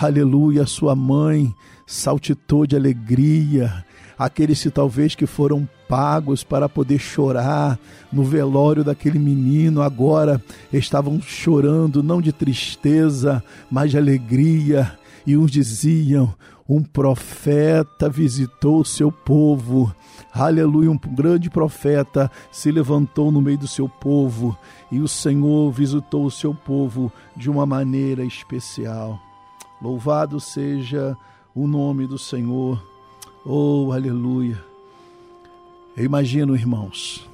Aleluia, 0.00 0.66
sua 0.66 0.94
mãe 0.94 1.54
saltitou 1.86 2.66
de 2.66 2.76
alegria. 2.76 3.85
Aqueles 4.18 4.62
que 4.62 4.70
talvez 4.70 5.14
que 5.14 5.26
foram 5.26 5.68
pagos 5.88 6.42
para 6.42 6.68
poder 6.68 6.98
chorar 6.98 7.78
no 8.12 8.24
velório 8.24 8.82
daquele 8.82 9.18
menino, 9.18 9.82
agora 9.82 10.42
estavam 10.72 11.20
chorando 11.20 12.02
não 12.02 12.20
de 12.20 12.32
tristeza, 12.32 13.42
mas 13.70 13.90
de 13.90 13.98
alegria. 13.98 14.98
E 15.26 15.36
uns 15.36 15.50
diziam: 15.50 16.34
um 16.68 16.82
profeta 16.82 18.08
visitou 18.08 18.80
o 18.80 18.84
seu 18.84 19.12
povo. 19.12 19.94
Aleluia, 20.32 20.90
um 20.90 20.98
grande 20.98 21.48
profeta 21.48 22.30
se 22.50 22.70
levantou 22.70 23.30
no 23.30 23.40
meio 23.40 23.58
do 23.58 23.68
seu 23.68 23.88
povo 23.88 24.58
e 24.90 24.98
o 24.98 25.08
Senhor 25.08 25.70
visitou 25.70 26.24
o 26.24 26.30
seu 26.30 26.54
povo 26.54 27.12
de 27.36 27.48
uma 27.48 27.64
maneira 27.64 28.24
especial. 28.24 29.20
Louvado 29.80 30.40
seja 30.40 31.16
o 31.54 31.66
nome 31.66 32.06
do 32.06 32.18
Senhor. 32.18 32.95
Oh, 33.48 33.92
aleluia. 33.92 34.60
Eu 35.96 36.04
imagino, 36.04 36.56
irmãos, 36.56 37.30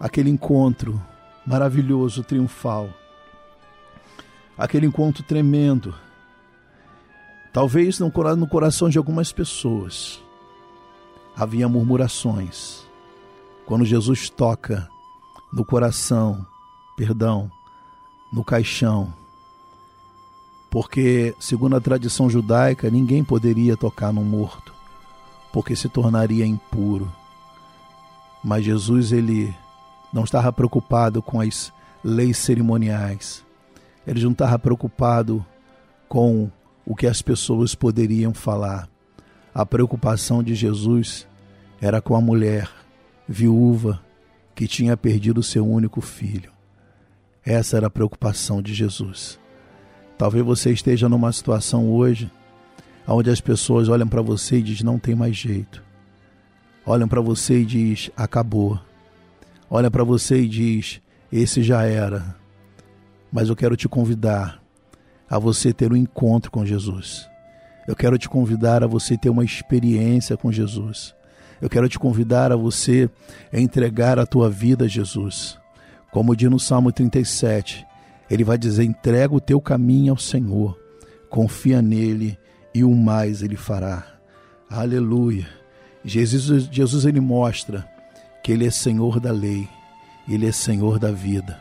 aquele 0.00 0.28
encontro 0.28 1.00
maravilhoso, 1.46 2.24
triunfal, 2.24 2.90
aquele 4.58 4.84
encontro 4.84 5.22
tremendo, 5.22 5.94
talvez 7.52 8.00
no 8.00 8.10
coração 8.48 8.88
de 8.88 8.98
algumas 8.98 9.30
pessoas 9.30 10.20
havia 11.36 11.68
murmurações. 11.68 12.84
Quando 13.64 13.84
Jesus 13.84 14.28
toca 14.28 14.88
no 15.52 15.64
coração, 15.64 16.44
perdão, 16.96 17.48
no 18.32 18.42
caixão, 18.42 19.14
porque, 20.68 21.32
segundo 21.38 21.76
a 21.76 21.80
tradição 21.80 22.28
judaica, 22.28 22.90
ninguém 22.90 23.22
poderia 23.22 23.76
tocar 23.76 24.12
no 24.12 24.24
morto, 24.24 24.74
porque 25.56 25.74
se 25.74 25.88
tornaria 25.88 26.44
impuro. 26.44 27.10
Mas 28.44 28.62
Jesus, 28.62 29.10
ele 29.10 29.56
não 30.12 30.22
estava 30.22 30.52
preocupado 30.52 31.22
com 31.22 31.40
as 31.40 31.72
leis 32.04 32.36
cerimoniais, 32.36 33.42
ele 34.06 34.22
não 34.22 34.32
estava 34.32 34.58
preocupado 34.58 35.42
com 36.10 36.50
o 36.84 36.94
que 36.94 37.06
as 37.06 37.22
pessoas 37.22 37.74
poderiam 37.74 38.34
falar. 38.34 38.86
A 39.54 39.64
preocupação 39.64 40.42
de 40.42 40.54
Jesus 40.54 41.26
era 41.80 42.02
com 42.02 42.14
a 42.14 42.20
mulher 42.20 42.70
viúva 43.26 44.04
que 44.54 44.68
tinha 44.68 44.94
perdido 44.94 45.42
seu 45.42 45.66
único 45.66 46.02
filho. 46.02 46.52
Essa 47.42 47.78
era 47.78 47.86
a 47.86 47.90
preocupação 47.90 48.60
de 48.60 48.74
Jesus. 48.74 49.40
Talvez 50.18 50.44
você 50.44 50.70
esteja 50.70 51.08
numa 51.08 51.32
situação 51.32 51.90
hoje 51.90 52.30
onde 53.14 53.30
as 53.30 53.40
pessoas 53.40 53.88
olham 53.88 54.08
para 54.08 54.22
você 54.22 54.58
e 54.58 54.62
dizem 54.62 54.84
não 54.84 54.98
tem 54.98 55.14
mais 55.14 55.36
jeito. 55.36 55.82
Olham 56.84 57.08
para 57.08 57.20
você 57.20 57.60
e 57.60 57.64
diz 57.64 58.10
acabou. 58.16 58.80
Olham 59.68 59.90
para 59.90 60.04
você 60.04 60.40
e 60.42 60.48
diz 60.48 61.00
esse 61.32 61.62
já 61.62 61.84
era. 61.84 62.36
Mas 63.32 63.48
eu 63.48 63.56
quero 63.56 63.76
te 63.76 63.88
convidar 63.88 64.62
a 65.28 65.38
você 65.38 65.72
ter 65.72 65.92
um 65.92 65.96
encontro 65.96 66.50
com 66.50 66.64
Jesus. 66.64 67.28
Eu 67.86 67.94
quero 67.94 68.18
te 68.18 68.28
convidar 68.28 68.82
a 68.82 68.86
você 68.86 69.16
ter 69.16 69.30
uma 69.30 69.44
experiência 69.44 70.36
com 70.36 70.50
Jesus. 70.50 71.14
Eu 71.60 71.68
quero 71.68 71.88
te 71.88 71.98
convidar 71.98 72.52
a 72.52 72.56
você 72.56 73.08
entregar 73.52 74.18
a 74.18 74.26
tua 74.26 74.50
vida 74.50 74.84
a 74.84 74.88
Jesus. 74.88 75.58
Como 76.12 76.36
diz 76.36 76.50
no 76.50 76.58
Salmo 76.58 76.92
37, 76.92 77.86
ele 78.30 78.44
vai 78.44 78.58
dizer: 78.58 78.84
entrega 78.84 79.34
o 79.34 79.40
teu 79.40 79.60
caminho 79.60 80.12
ao 80.12 80.18
Senhor, 80.18 80.78
confia 81.28 81.80
nele 81.80 82.38
e 82.76 82.84
o 82.84 82.94
mais 82.94 83.40
ele 83.40 83.56
fará. 83.56 84.06
Aleluia. 84.68 85.48
Jesus, 86.04 86.68
Jesus 86.70 87.06
ele 87.06 87.20
mostra 87.20 87.88
que 88.44 88.52
ele 88.52 88.66
é 88.66 88.70
Senhor 88.70 89.18
da 89.18 89.32
lei, 89.32 89.66
ele 90.28 90.46
é 90.46 90.52
Senhor 90.52 90.98
da 90.98 91.10
vida. 91.10 91.58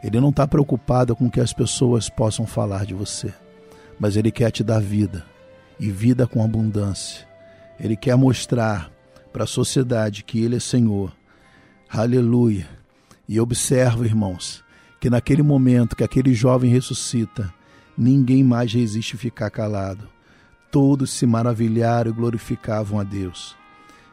Ele 0.00 0.20
não 0.20 0.28
está 0.28 0.46
preocupado 0.46 1.16
com 1.16 1.26
o 1.26 1.30
que 1.30 1.40
as 1.40 1.52
pessoas 1.52 2.08
possam 2.08 2.46
falar 2.46 2.86
de 2.86 2.94
você, 2.94 3.34
mas 3.98 4.16
ele 4.16 4.30
quer 4.30 4.52
te 4.52 4.62
dar 4.62 4.80
vida 4.80 5.26
e 5.80 5.90
vida 5.90 6.24
com 6.24 6.44
abundância. 6.44 7.26
Ele 7.80 7.96
quer 7.96 8.14
mostrar 8.14 8.92
para 9.32 9.42
a 9.42 9.46
sociedade 9.46 10.22
que 10.22 10.40
ele 10.40 10.54
é 10.54 10.60
Senhor. 10.60 11.12
Aleluia. 11.90 12.68
E 13.28 13.40
observa, 13.40 14.06
irmãos, 14.06 14.62
que 15.00 15.10
naquele 15.10 15.42
momento 15.42 15.96
que 15.96 16.04
aquele 16.04 16.32
jovem 16.32 16.70
ressuscita, 16.70 17.52
ninguém 17.96 18.44
mais 18.44 18.72
resiste 18.72 19.16
ficar 19.16 19.50
calado. 19.50 20.08
Todos 20.70 21.10
se 21.10 21.26
maravilharam 21.26 22.10
e 22.10 22.14
glorificavam 22.14 22.98
a 22.98 23.04
Deus. 23.04 23.56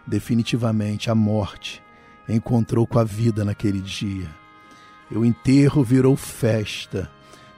Definitivamente 0.05 1.09
a 1.09 1.15
morte 1.15 1.81
encontrou 2.27 2.87
com 2.87 2.99
a 2.99 3.03
vida 3.03 3.43
naquele 3.43 3.81
dia. 3.81 4.29
E 5.11 5.17
o 5.17 5.25
enterro 5.25 5.83
virou 5.83 6.15
festa, 6.15 7.11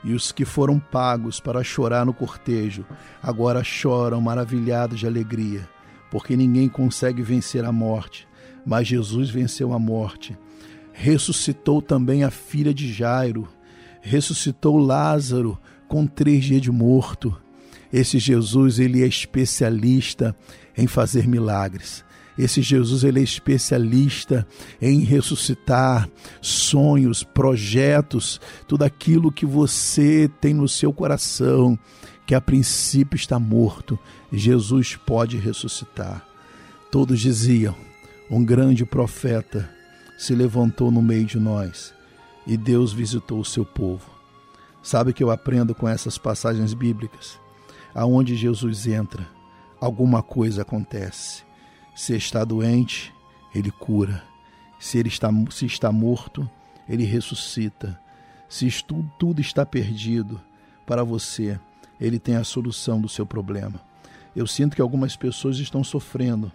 e 0.03 0.13
os 0.13 0.31
que 0.31 0.45
foram 0.45 0.79
pagos 0.79 1.39
para 1.39 1.63
chorar 1.63 2.05
no 2.05 2.13
cortejo 2.13 2.85
agora 3.21 3.63
choram 3.63 4.19
maravilhados 4.21 4.99
de 4.99 5.07
alegria, 5.07 5.67
porque 6.11 6.35
ninguém 6.35 6.67
consegue 6.67 7.21
vencer 7.21 7.65
a 7.65 7.71
morte, 7.71 8.27
mas 8.65 8.87
Jesus 8.87 9.29
venceu 9.29 9.73
a 9.73 9.79
morte 9.79 10.37
ressuscitou 10.99 11.79
também 11.79 12.23
a 12.23 12.31
filha 12.31 12.73
de 12.73 12.91
Jairo, 12.91 13.47
ressuscitou 14.01 14.79
Lázaro 14.79 15.55
com 15.87 16.07
três 16.07 16.43
dias 16.43 16.59
de 16.59 16.71
morto. 16.71 17.39
Esse 17.91 18.19
Jesus, 18.19 18.79
ele 18.79 19.03
é 19.03 19.07
especialista 19.07 20.35
em 20.77 20.87
fazer 20.87 21.27
milagres. 21.27 22.03
Esse 22.37 22.61
Jesus, 22.61 23.03
ele 23.03 23.19
é 23.19 23.23
especialista 23.23 24.47
em 24.79 24.99
ressuscitar 24.99 26.07
sonhos, 26.39 27.23
projetos, 27.23 28.39
tudo 28.67 28.83
aquilo 28.83 29.31
que 29.31 29.45
você 29.45 30.29
tem 30.39 30.53
no 30.53 30.67
seu 30.67 30.93
coração, 30.93 31.77
que 32.27 32.35
a 32.35 32.41
princípio 32.41 33.15
está 33.15 33.39
morto, 33.39 33.97
Jesus 34.31 34.95
pode 34.95 35.37
ressuscitar. 35.37 36.23
Todos 36.91 37.19
diziam: 37.19 37.75
um 38.29 38.43
grande 38.43 38.85
profeta 38.85 39.67
se 40.17 40.35
levantou 40.35 40.91
no 40.91 41.01
meio 41.01 41.25
de 41.25 41.39
nós 41.39 41.93
e 42.45 42.55
Deus 42.55 42.93
visitou 42.93 43.39
o 43.39 43.45
seu 43.45 43.65
povo. 43.65 44.05
Sabe 44.83 45.11
que 45.11 45.23
eu 45.23 45.31
aprendo 45.31 45.73
com 45.73 45.87
essas 45.87 46.17
passagens 46.17 46.73
bíblicas? 46.73 47.39
Aonde 47.97 48.35
Jesus 48.35 48.85
entra, 48.85 49.27
alguma 49.81 50.21
coisa 50.21 50.61
acontece. 50.61 51.43
Se 51.95 52.15
está 52.15 52.45
doente, 52.45 53.11
ele 53.55 53.71
cura. 53.71 54.23
Se 54.79 54.99
ele 54.99 55.09
está, 55.09 55.31
se 55.49 55.65
está 55.65 55.91
morto, 55.91 56.47
ele 56.87 57.05
ressuscita. 57.05 57.99
Se 58.47 58.69
tudo 59.17 59.41
está 59.41 59.65
perdido 59.65 60.39
para 60.85 61.03
você, 61.03 61.59
ele 61.99 62.19
tem 62.19 62.35
a 62.35 62.43
solução 62.43 63.01
do 63.01 63.09
seu 63.09 63.25
problema. 63.25 63.81
Eu 64.35 64.45
sinto 64.45 64.75
que 64.75 64.81
algumas 64.83 65.15
pessoas 65.15 65.57
estão 65.57 65.83
sofrendo, 65.83 66.51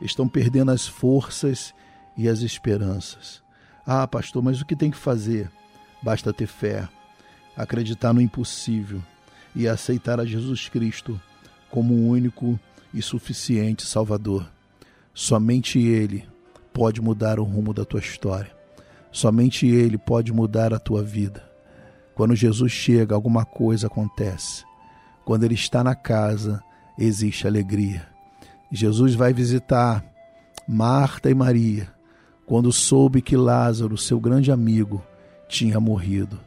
estão 0.00 0.26
perdendo 0.26 0.72
as 0.72 0.88
forças 0.88 1.72
e 2.16 2.28
as 2.28 2.40
esperanças. 2.40 3.44
Ah, 3.86 4.08
pastor, 4.08 4.42
mas 4.42 4.60
o 4.60 4.66
que 4.66 4.74
tem 4.74 4.90
que 4.90 4.98
fazer? 4.98 5.48
Basta 6.02 6.32
ter 6.32 6.48
fé, 6.48 6.88
acreditar 7.56 8.12
no 8.12 8.20
impossível 8.20 9.00
e 9.54 9.68
aceitar 9.68 10.20
a 10.20 10.24
Jesus 10.24 10.68
Cristo 10.68 11.20
como 11.70 11.94
o 11.94 12.08
único 12.08 12.58
e 12.92 13.00
suficiente 13.00 13.86
Salvador. 13.86 14.50
Somente 15.14 15.78
Ele 15.78 16.24
pode 16.72 17.00
mudar 17.00 17.38
o 17.38 17.44
rumo 17.44 17.72
da 17.72 17.84
tua 17.84 18.00
história. 18.00 18.50
Somente 19.12 19.66
Ele 19.66 19.98
pode 19.98 20.32
mudar 20.32 20.72
a 20.72 20.78
tua 20.78 21.02
vida. 21.02 21.48
Quando 22.14 22.36
Jesus 22.36 22.72
chega, 22.72 23.14
alguma 23.14 23.44
coisa 23.44 23.86
acontece. 23.86 24.64
Quando 25.24 25.44
Ele 25.44 25.54
está 25.54 25.82
na 25.82 25.94
casa, 25.94 26.62
existe 26.98 27.46
alegria. 27.46 28.06
Jesus 28.70 29.14
vai 29.14 29.32
visitar 29.32 30.04
Marta 30.66 31.30
e 31.30 31.34
Maria 31.34 31.88
quando 32.46 32.72
soube 32.72 33.22
que 33.22 33.36
Lázaro, 33.36 33.96
seu 33.96 34.18
grande 34.18 34.50
amigo, 34.50 35.00
tinha 35.48 35.78
morrido. 35.78 36.40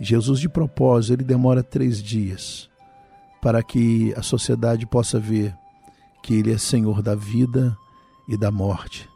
Jesus, 0.00 0.38
de 0.38 0.48
propósito, 0.48 1.14
ele 1.14 1.24
demora 1.24 1.62
três 1.62 2.02
dias 2.02 2.68
para 3.40 3.62
que 3.62 4.14
a 4.16 4.22
sociedade 4.22 4.86
possa 4.86 5.18
ver 5.18 5.54
que 6.22 6.34
ele 6.34 6.52
é 6.52 6.58
Senhor 6.58 7.02
da 7.02 7.14
vida 7.14 7.76
e 8.28 8.36
da 8.36 8.50
morte. 8.50 9.08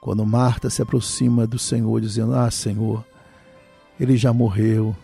Quando 0.00 0.24
Marta 0.24 0.70
se 0.70 0.80
aproxima 0.80 1.46
do 1.46 1.58
Senhor, 1.58 2.00
dizendo: 2.00 2.34
Ah, 2.34 2.50
Senhor, 2.50 3.04
ele 3.98 4.16
já 4.16 4.32
morreu, 4.32 4.96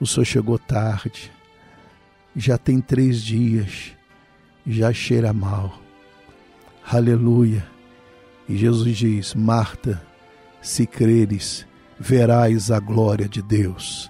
o 0.00 0.06
Senhor 0.06 0.24
chegou 0.24 0.58
tarde, 0.58 1.30
já 2.34 2.56
tem 2.56 2.80
três 2.80 3.20
dias, 3.20 3.92
já 4.66 4.92
cheira 4.92 5.32
mal. 5.32 5.78
Aleluia. 6.86 7.66
E 8.48 8.56
Jesus 8.56 8.96
diz: 8.96 9.34
Marta, 9.34 10.02
se 10.62 10.86
creres, 10.86 11.66
verás 11.98 12.70
a 12.70 12.78
glória 12.78 13.28
de 13.28 13.42
Deus. 13.42 14.09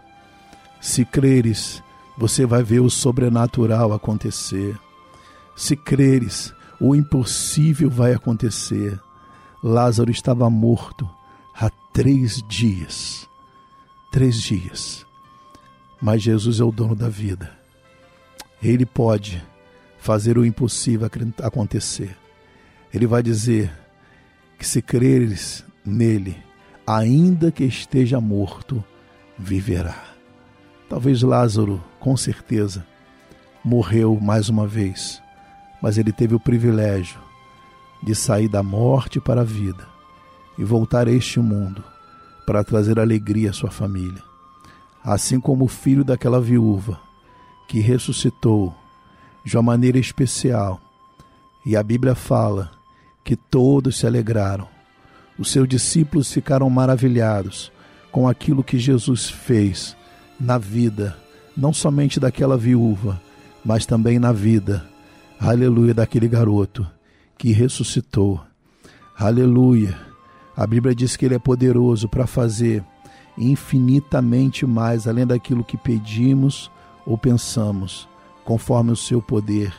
Se 0.81 1.05
creres, 1.05 1.83
você 2.17 2.47
vai 2.47 2.63
ver 2.63 2.81
o 2.81 2.89
sobrenatural 2.89 3.93
acontecer. 3.93 4.79
Se 5.55 5.77
creres, 5.77 6.55
o 6.81 6.97
impossível 6.97 7.91
vai 7.91 8.15
acontecer. 8.15 8.99
Lázaro 9.63 10.11
estava 10.11 10.49
morto 10.49 11.09
há 11.55 11.69
três 11.93 12.43
dias. 12.49 13.29
Três 14.11 14.41
dias. 14.41 15.07
Mas 16.01 16.23
Jesus 16.23 16.61
é 16.61 16.65
o 16.65 16.73
dono 16.73 16.97
da 16.97 17.11
vida. 17.11 17.53
Ele 18.63 18.87
pode 18.87 19.43
fazer 19.99 20.39
o 20.39 20.47
impossível 20.47 21.11
acontecer. 21.43 22.17
Ele 22.93 23.07
vai 23.07 23.23
dizer 23.23 23.71
que 24.59 24.67
se 24.67 24.81
creres 24.81 25.65
nele, 25.85 26.37
ainda 26.87 27.53
que 27.53 27.65
esteja 27.65 28.21
morto, 28.21 28.83
viverá. 29.39 30.10
Talvez 30.91 31.23
Lázaro, 31.23 31.81
com 32.01 32.17
certeza, 32.17 32.85
morreu 33.65 34.19
mais 34.21 34.49
uma 34.49 34.67
vez, 34.67 35.23
mas 35.81 35.97
ele 35.97 36.11
teve 36.11 36.35
o 36.35 36.41
privilégio 36.41 37.21
de 38.03 38.13
sair 38.13 38.49
da 38.49 38.61
morte 38.61 39.21
para 39.21 39.43
a 39.43 39.45
vida 39.45 39.87
e 40.59 40.65
voltar 40.65 41.07
a 41.07 41.13
este 41.13 41.39
mundo 41.39 41.85
para 42.45 42.65
trazer 42.65 42.99
alegria 42.99 43.51
à 43.51 43.53
sua 43.53 43.71
família. 43.71 44.21
Assim 45.05 45.39
como 45.39 45.67
o 45.67 45.69
filho 45.69 46.03
daquela 46.03 46.41
viúva 46.41 47.01
que 47.69 47.79
ressuscitou 47.79 48.75
de 49.45 49.57
uma 49.57 49.63
maneira 49.63 49.97
especial. 49.97 50.81
E 51.65 51.77
a 51.77 51.85
Bíblia 51.85 52.17
fala 52.17 52.73
que 53.23 53.37
todos 53.37 53.97
se 53.97 54.09
alegraram. 54.09 54.67
Os 55.39 55.53
seus 55.53 55.69
discípulos 55.69 56.33
ficaram 56.33 56.69
maravilhados 56.69 57.71
com 58.11 58.27
aquilo 58.27 58.65
que 58.65 58.77
Jesus 58.77 59.31
fez 59.31 59.97
na 60.41 60.57
vida, 60.57 61.17
não 61.57 61.73
somente 61.73 62.19
daquela 62.19 62.57
viúva, 62.57 63.21
mas 63.65 63.85
também 63.85 64.19
na 64.19 64.33
vida, 64.33 64.85
aleluia, 65.39 65.93
daquele 65.93 66.27
garoto 66.27 66.87
que 67.37 67.53
ressuscitou. 67.53 68.41
Aleluia. 69.19 69.99
A 70.57 70.67
Bíblia 70.67 70.95
diz 70.95 71.17
que 71.17 71.27
ele 71.27 71.35
é 71.35 71.39
poderoso 71.39 72.09
para 72.09 72.27
fazer 72.27 72.83
infinitamente 73.37 74.67
mais 74.67 75.07
além 75.07 75.27
daquilo 75.27 75.65
que 75.65 75.77
pedimos 75.77 76.71
ou 77.07 77.17
pensamos, 77.17 78.09
conforme 78.45 78.93
o 78.93 78.97
seu 78.97 79.23
poder 79.23 79.75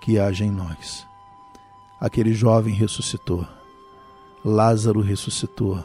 que 0.00 0.18
age 0.18 0.44
em 0.44 0.50
nós. 0.50 1.06
Aquele 2.00 2.32
jovem 2.32 2.74
ressuscitou. 2.74 3.46
Lázaro 4.44 5.00
ressuscitou. 5.00 5.82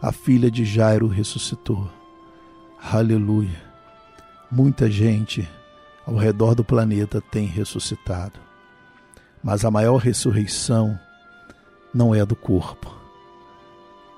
A 0.00 0.12
filha 0.12 0.50
de 0.50 0.64
Jairo 0.64 1.06
ressuscitou. 1.06 1.88
Aleluia. 2.82 3.62
Muita 4.50 4.90
gente 4.90 5.48
ao 6.06 6.14
redor 6.16 6.54
do 6.54 6.62
planeta 6.62 7.20
tem 7.20 7.46
ressuscitado. 7.46 8.38
Mas 9.42 9.64
a 9.64 9.70
maior 9.70 9.96
ressurreição 9.96 10.98
não 11.92 12.14
é 12.14 12.24
do 12.24 12.36
corpo, 12.36 12.94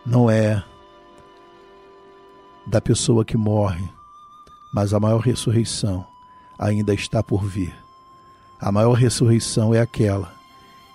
não 0.04 0.28
é 0.30 0.62
da 2.66 2.80
pessoa 2.80 3.24
que 3.24 3.36
morre, 3.36 3.88
mas 4.72 4.92
a 4.92 5.00
maior 5.00 5.20
ressurreição 5.20 6.06
ainda 6.58 6.92
está 6.92 7.22
por 7.22 7.44
vir. 7.44 7.74
A 8.60 8.72
maior 8.72 8.94
ressurreição 8.94 9.74
é 9.74 9.80
aquela 9.80 10.34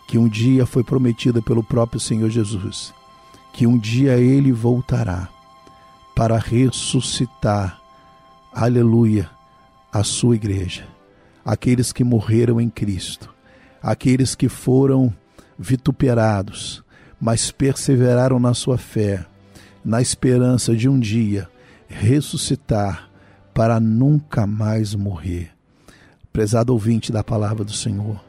que 0.07 0.18
um 0.18 0.28
dia 0.28 0.66
foi 0.66 0.84
prometida 0.84 1.41
pelo 1.41 1.64
próprio 1.64 1.99
Senhor 1.99 2.30
Jesus, 2.30 2.93
que 3.53 3.66
um 3.66 3.78
dia 3.78 4.18
ele 4.18 4.51
voltará 4.51 5.30
para 6.24 6.38
ressuscitar, 6.38 7.82
aleluia, 8.53 9.30
a 9.91 10.05
sua 10.05 10.38
igreja, 10.38 10.88
aqueles 11.43 11.91
que 11.91 12.01
morreram 12.01 12.61
em 12.61 12.69
Cristo, 12.69 13.30
aqueles 13.82 14.34
que 14.34 14.47
foram 14.47 15.13
vituperados, 15.59 16.82
mas 17.19 17.51
perseveraram 17.51 18.39
na 18.39 18.53
sua 18.53 18.78
fé, 18.78 19.26
na 19.84 20.01
esperança 20.01 20.74
de 20.74 20.88
um 20.88 20.97
dia 20.97 21.49
ressuscitar 21.89 23.09
para 23.53 23.78
nunca 23.78 24.47
mais 24.47 24.95
morrer. 24.95 25.51
Prezado 26.32 26.71
ouvinte 26.71 27.11
da 27.11 27.21
palavra 27.21 27.65
do 27.65 27.74
Senhor, 27.74 28.24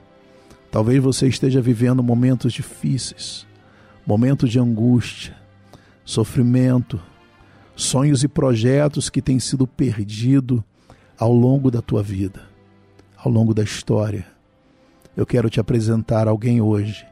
talvez 0.68 1.00
você 1.00 1.28
esteja 1.28 1.62
vivendo 1.62 2.02
momentos 2.02 2.52
difíceis, 2.52 3.46
momentos 4.04 4.50
de 4.50 4.58
angústia, 4.58 5.36
sofrimento, 6.04 7.00
sonhos 7.76 8.22
e 8.22 8.28
projetos 8.28 9.10
que 9.10 9.22
têm 9.22 9.38
sido 9.38 9.66
perdidos 9.66 10.62
ao 11.18 11.32
longo 11.32 11.70
da 11.70 11.82
tua 11.82 12.02
vida, 12.02 12.42
ao 13.16 13.30
longo 13.30 13.54
da 13.54 13.62
história. 13.62 14.26
Eu 15.16 15.24
quero 15.24 15.48
te 15.48 15.60
apresentar 15.60 16.28
alguém 16.28 16.60
hoje 16.60 17.06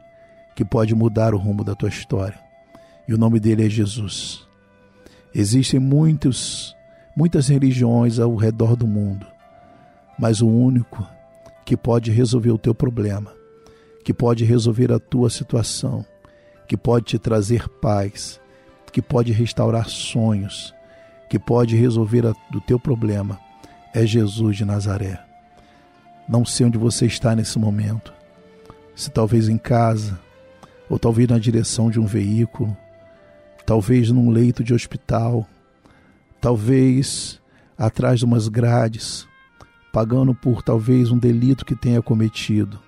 que 0.55 0.63
pode 0.63 0.93
mudar 0.93 1.33
o 1.33 1.37
rumo 1.37 1.63
da 1.63 1.75
tua 1.75 1.89
história. 1.89 2.39
E 3.07 3.13
o 3.13 3.17
nome 3.17 3.39
dele 3.39 3.65
é 3.65 3.69
Jesus. 3.69 4.47
Existem 5.33 5.79
muitos, 5.79 6.75
muitas 7.15 7.47
religiões 7.47 8.19
ao 8.19 8.35
redor 8.35 8.75
do 8.75 8.85
mundo, 8.85 9.25
mas 10.17 10.41
o 10.41 10.47
único 10.47 11.05
que 11.65 11.75
pode 11.75 12.11
resolver 12.11 12.51
o 12.51 12.57
teu 12.57 12.75
problema, 12.75 13.33
que 14.03 14.13
pode 14.13 14.43
resolver 14.43 14.91
a 14.91 14.99
tua 14.99 15.29
situação, 15.29 16.05
que 16.67 16.77
pode 16.77 17.05
te 17.05 17.19
trazer 17.19 17.67
paz, 17.67 18.39
que 18.93 19.01
pode 19.01 19.33
restaurar 19.33 19.89
sonhos, 19.89 20.73
que 21.27 21.39
pode 21.39 21.75
resolver 21.75 22.25
o 22.27 22.61
teu 22.61 22.79
problema, 22.79 23.39
é 23.91 24.05
Jesus 24.05 24.55
de 24.55 24.63
Nazaré. 24.63 25.19
Não 26.29 26.45
sei 26.45 26.67
onde 26.67 26.77
você 26.77 27.07
está 27.07 27.35
nesse 27.35 27.57
momento, 27.57 28.13
se 28.95 29.09
talvez 29.09 29.49
em 29.49 29.57
casa, 29.57 30.19
ou 30.87 30.99
talvez 30.99 31.27
na 31.27 31.39
direção 31.39 31.89
de 31.89 31.99
um 31.99 32.05
veículo, 32.05 32.77
talvez 33.65 34.11
num 34.11 34.29
leito 34.29 34.63
de 34.63 34.75
hospital, 34.75 35.47
talvez 36.39 37.41
atrás 37.75 38.19
de 38.19 38.25
umas 38.25 38.47
grades, 38.47 39.27
pagando 39.91 40.35
por 40.35 40.61
talvez 40.61 41.09
um 41.09 41.17
delito 41.17 41.65
que 41.65 41.75
tenha 41.75 42.01
cometido. 42.01 42.79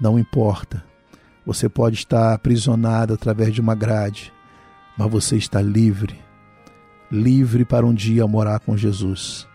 Não 0.00 0.18
importa. 0.18 0.84
Você 1.46 1.68
pode 1.68 1.96
estar 1.96 2.34
aprisionado 2.34 3.14
através 3.14 3.54
de 3.54 3.60
uma 3.60 3.74
grade, 3.74 4.32
mas 4.98 5.10
você 5.10 5.36
está 5.36 5.62
livre. 5.62 6.18
Livre 7.10 7.64
para 7.64 7.86
um 7.86 7.94
dia 7.94 8.26
morar 8.26 8.58
com 8.58 8.76
Jesus. 8.76 9.46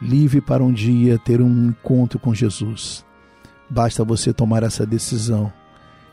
Livre 0.00 0.40
para 0.40 0.62
um 0.62 0.72
dia 0.72 1.18
ter 1.18 1.42
um 1.42 1.68
encontro 1.68 2.18
com 2.18 2.32
Jesus. 2.32 3.04
Basta 3.68 4.04
você 4.04 4.32
tomar 4.32 4.62
essa 4.62 4.86
decisão. 4.86 5.52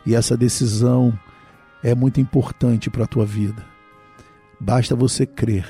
E 0.04 0.16
essa 0.16 0.36
decisão 0.36 1.18
é 1.84 1.94
muito 1.94 2.20
importante 2.20 2.90
para 2.90 3.04
a 3.04 3.08
tua 3.08 3.26
vida. 3.26 3.64
Basta 4.60 4.96
você 4.96 5.26
crer. 5.26 5.68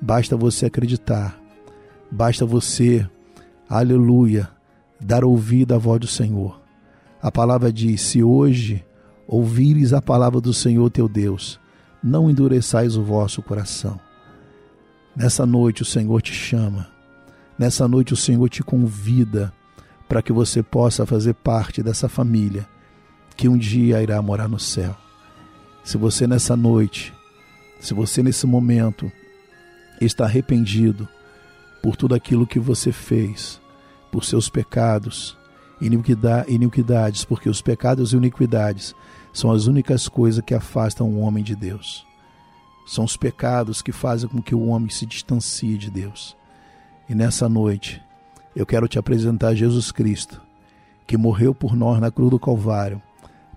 Basta 0.00 0.36
você 0.36 0.66
acreditar. 0.66 1.40
Basta 2.10 2.44
você, 2.44 3.08
aleluia, 3.68 4.48
dar 5.00 5.24
ouvido 5.24 5.74
à 5.74 5.78
voz 5.78 6.00
do 6.00 6.06
Senhor. 6.06 6.60
A 7.20 7.30
palavra 7.30 7.72
diz: 7.72 8.00
se 8.00 8.22
hoje 8.22 8.84
ouvires 9.26 9.92
a 9.92 10.00
palavra 10.00 10.40
do 10.40 10.54
Senhor 10.54 10.88
teu 10.90 11.08
Deus, 11.08 11.60
não 12.02 12.30
endureçais 12.30 12.96
o 12.96 13.02
vosso 13.02 13.42
coração. 13.42 13.98
Nessa 15.16 15.44
noite 15.44 15.82
o 15.82 15.84
Senhor 15.84 16.22
te 16.22 16.32
chama, 16.32 16.88
nessa 17.58 17.88
noite 17.88 18.12
o 18.12 18.16
Senhor 18.16 18.48
te 18.48 18.62
convida 18.62 19.52
para 20.08 20.22
que 20.22 20.32
você 20.32 20.62
possa 20.62 21.04
fazer 21.04 21.34
parte 21.34 21.82
dessa 21.82 22.08
família 22.08 22.66
que 23.36 23.48
um 23.48 23.56
dia 23.56 24.02
irá 24.02 24.20
morar 24.22 24.48
no 24.48 24.58
céu. 24.58 24.96
Se 25.84 25.96
você 25.96 26.26
nessa 26.26 26.56
noite, 26.56 27.14
se 27.80 27.94
você 27.94 28.22
nesse 28.22 28.46
momento 28.46 29.10
está 30.00 30.24
arrependido 30.24 31.08
por 31.82 31.96
tudo 31.96 32.14
aquilo 32.14 32.46
que 32.46 32.58
você 32.58 32.90
fez, 32.90 33.60
por 34.10 34.24
seus 34.24 34.48
pecados, 34.48 35.36
iniquidades, 35.80 37.24
porque 37.24 37.48
os 37.48 37.62
pecados 37.62 38.12
e 38.12 38.16
iniquidades 38.16 38.94
são 39.32 39.50
as 39.50 39.66
únicas 39.66 40.08
coisas 40.08 40.42
que 40.44 40.54
afastam 40.54 41.08
o 41.08 41.20
homem 41.20 41.44
de 41.44 41.54
Deus. 41.54 42.06
São 42.86 43.04
os 43.04 43.16
pecados 43.16 43.82
que 43.82 43.92
fazem 43.92 44.28
com 44.28 44.40
que 44.40 44.54
o 44.54 44.66
homem 44.66 44.88
se 44.88 45.04
distancie 45.04 45.76
de 45.76 45.90
Deus. 45.90 46.36
E 47.08 47.14
nessa 47.14 47.48
noite, 47.48 48.02
eu 48.56 48.64
quero 48.64 48.88
te 48.88 48.98
apresentar 48.98 49.54
Jesus 49.54 49.92
Cristo, 49.92 50.40
que 51.06 51.16
morreu 51.16 51.54
por 51.54 51.76
nós 51.76 52.00
na 52.00 52.10
cruz 52.10 52.30
do 52.30 52.38
Calvário 52.38 53.00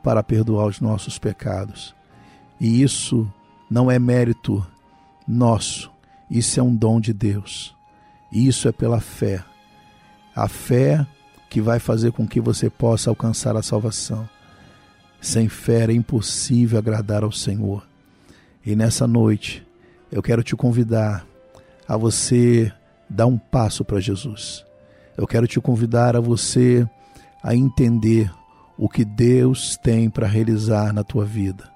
para 0.03 0.23
perdoar 0.23 0.67
os 0.67 0.79
nossos 0.79 1.17
pecados. 1.17 1.95
E 2.59 2.81
isso 2.81 3.31
não 3.69 3.89
é 3.89 3.97
mérito 3.97 4.65
nosso, 5.27 5.91
isso 6.29 6.59
é 6.59 6.63
um 6.63 6.73
dom 6.73 6.99
de 6.99 7.11
Deus. 7.11 7.75
Isso 8.31 8.69
é 8.69 8.71
pela 8.71 9.01
fé. 9.01 9.43
A 10.33 10.47
fé 10.47 11.05
que 11.49 11.59
vai 11.59 11.79
fazer 11.79 12.13
com 12.13 12.25
que 12.25 12.39
você 12.39 12.69
possa 12.69 13.09
alcançar 13.09 13.57
a 13.57 13.61
salvação. 13.61 14.27
Sem 15.21 15.47
fé 15.47 15.85
é 15.85 15.93
impossível 15.93 16.79
agradar 16.79 17.23
ao 17.23 17.31
Senhor. 17.31 17.87
E 18.65 18.75
nessa 18.75 19.05
noite, 19.05 19.65
eu 20.11 20.21
quero 20.21 20.41
te 20.41 20.55
convidar 20.55 21.25
a 21.87 21.95
você 21.95 22.73
dar 23.07 23.27
um 23.27 23.37
passo 23.37 23.85
para 23.85 23.99
Jesus. 23.99 24.65
Eu 25.15 25.27
quero 25.27 25.45
te 25.45 25.59
convidar 25.59 26.15
a 26.15 26.19
você 26.19 26.87
a 27.43 27.55
entender 27.55 28.31
o 28.77 28.89
que 28.89 29.05
Deus 29.05 29.77
tem 29.77 30.09
para 30.09 30.25
realizar 30.25 30.91
na 30.91 31.03
tua 31.03 31.23
vida. 31.23 31.69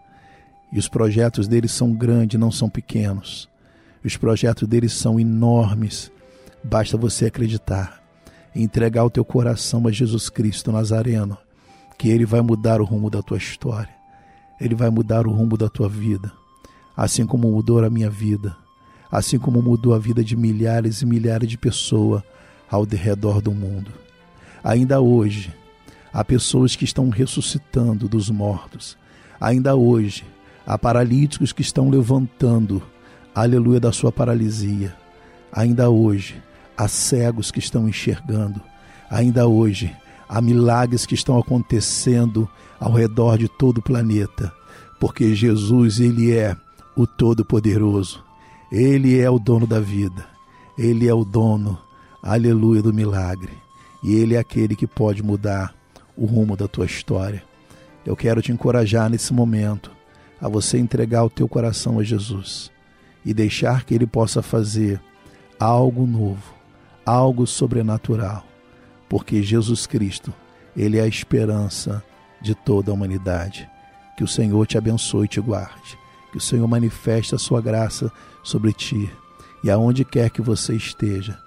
E 0.71 0.79
os 0.79 0.87
projetos 0.87 1.47
dele 1.47 1.67
são 1.67 1.93
grandes, 1.93 2.39
não 2.39 2.51
são 2.51 2.67
pequenos. 2.67 3.47
Os 4.03 4.17
projetos 4.17 4.67
dele 4.67 4.89
são 4.89 5.19
enormes. 5.19 6.11
Basta 6.63 6.97
você 6.97 7.27
acreditar 7.27 8.01
e 8.55 8.63
entregar 8.63 9.03
o 9.03 9.09
teu 9.09 9.23
coração 9.23 9.85
a 9.87 9.91
Jesus 9.91 10.29
Cristo 10.29 10.71
Nazareno, 10.71 11.37
que 11.97 12.09
ele 12.09 12.25
vai 12.25 12.41
mudar 12.41 12.81
o 12.81 12.85
rumo 12.85 13.09
da 13.09 13.21
tua 13.21 13.37
história. 13.37 13.93
Ele 14.59 14.75
vai 14.75 14.89
mudar 14.89 15.27
o 15.27 15.31
rumo 15.31 15.57
da 15.57 15.69
tua 15.69 15.89
vida, 15.89 16.31
assim 16.95 17.25
como 17.25 17.51
mudou 17.51 17.83
a 17.83 17.89
minha 17.89 18.09
vida, 18.09 18.55
assim 19.11 19.37
como 19.37 19.61
mudou 19.61 19.93
a 19.93 19.99
vida 19.99 20.23
de 20.23 20.35
milhares 20.35 21.01
e 21.01 21.05
milhares 21.05 21.49
de 21.49 21.57
pessoas 21.57 22.23
ao 22.69 22.83
redor 22.83 23.41
do 23.41 23.51
mundo. 23.51 23.91
Ainda 24.63 24.99
hoje, 24.99 25.53
há 26.11 26.23
pessoas 26.23 26.75
que 26.75 26.85
estão 26.85 27.09
ressuscitando 27.09 28.07
dos 28.07 28.29
mortos. 28.29 28.97
Ainda 29.39 29.75
hoje, 29.75 30.23
há 30.65 30.77
paralíticos 30.77 31.51
que 31.51 31.61
estão 31.61 31.89
levantando, 31.89 32.81
aleluia, 33.33 33.79
da 33.79 33.91
sua 33.91 34.11
paralisia. 34.11 34.95
Ainda 35.51 35.89
hoje, 35.89 36.41
há 36.77 36.87
cegos 36.87 37.51
que 37.51 37.59
estão 37.59 37.87
enxergando. 37.87 38.61
Ainda 39.09 39.47
hoje, 39.47 39.95
há 40.27 40.41
milagres 40.41 41.05
que 41.05 41.15
estão 41.15 41.37
acontecendo 41.37 42.49
ao 42.79 42.91
redor 42.91 43.37
de 43.37 43.47
todo 43.47 43.79
o 43.79 43.81
planeta, 43.81 44.51
porque 44.99 45.33
Jesus, 45.33 45.99
ele 45.99 46.33
é 46.33 46.55
o 46.95 47.05
todo-poderoso. 47.05 48.23
Ele 48.71 49.19
é 49.19 49.29
o 49.29 49.37
dono 49.37 49.67
da 49.67 49.79
vida. 49.79 50.25
Ele 50.77 51.07
é 51.07 51.13
o 51.13 51.23
dono, 51.23 51.77
aleluia, 52.21 52.81
do 52.81 52.93
milagre. 52.93 53.51
E 54.03 54.15
ele 54.15 54.35
é 54.35 54.39
aquele 54.39 54.75
que 54.75 54.87
pode 54.87 55.23
mudar 55.23 55.73
o 56.15 56.25
rumo 56.25 56.55
da 56.55 56.67
tua 56.67 56.85
história. 56.85 57.43
Eu 58.05 58.15
quero 58.15 58.41
te 58.41 58.51
encorajar 58.51 59.09
nesse 59.09 59.33
momento 59.33 59.91
a 60.41 60.47
você 60.47 60.77
entregar 60.77 61.23
o 61.23 61.29
teu 61.29 61.47
coração 61.47 61.99
a 61.99 62.03
Jesus 62.03 62.71
e 63.25 63.33
deixar 63.33 63.83
que 63.83 63.93
ele 63.93 64.05
possa 64.05 64.41
fazer 64.41 65.01
algo 65.59 66.05
novo 66.05 66.55
algo 67.05 67.45
sobrenatural, 67.45 68.43
porque 69.09 69.43
Jesus 69.43 69.85
Cristo, 69.85 70.33
ele 70.75 70.97
é 70.97 71.01
a 71.01 71.07
esperança 71.07 72.03
de 72.41 72.53
toda 72.53 72.91
a 72.91 72.93
humanidade. 72.93 73.69
Que 74.17 74.23
o 74.23 74.27
Senhor 74.27 74.65
te 74.65 74.77
abençoe 74.77 75.25
e 75.25 75.29
te 75.29 75.41
guarde. 75.41 75.97
Que 76.31 76.37
o 76.37 76.41
Senhor 76.41 76.67
manifeste 76.67 77.35
a 77.35 77.37
sua 77.37 77.61
graça 77.61 78.11
sobre 78.43 78.73
ti. 78.73 79.09
E 79.63 79.71
aonde 79.71 80.05
quer 80.05 80.29
que 80.29 80.41
você 80.41 80.75
esteja, 80.75 81.37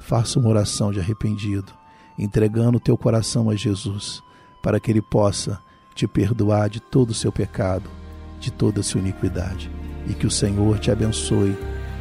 faça 0.00 0.38
uma 0.38 0.48
oração 0.48 0.92
de 0.92 1.00
arrependido, 1.00 1.72
entregando 2.18 2.78
o 2.78 2.80
teu 2.80 2.96
coração 2.96 3.50
a 3.50 3.56
Jesus, 3.56 4.22
para 4.62 4.80
que 4.80 4.90
ele 4.90 5.02
possa 5.02 5.60
te 5.94 6.06
perdoar 6.06 6.68
de 6.70 6.80
todo 6.80 7.10
o 7.10 7.14
seu 7.14 7.32
pecado, 7.32 7.90
de 8.38 8.50
toda 8.50 8.80
a 8.80 8.82
sua 8.82 9.00
iniquidade. 9.00 9.70
E 10.08 10.14
que 10.14 10.26
o 10.26 10.30
Senhor 10.30 10.78
te 10.78 10.90
abençoe 10.90 11.56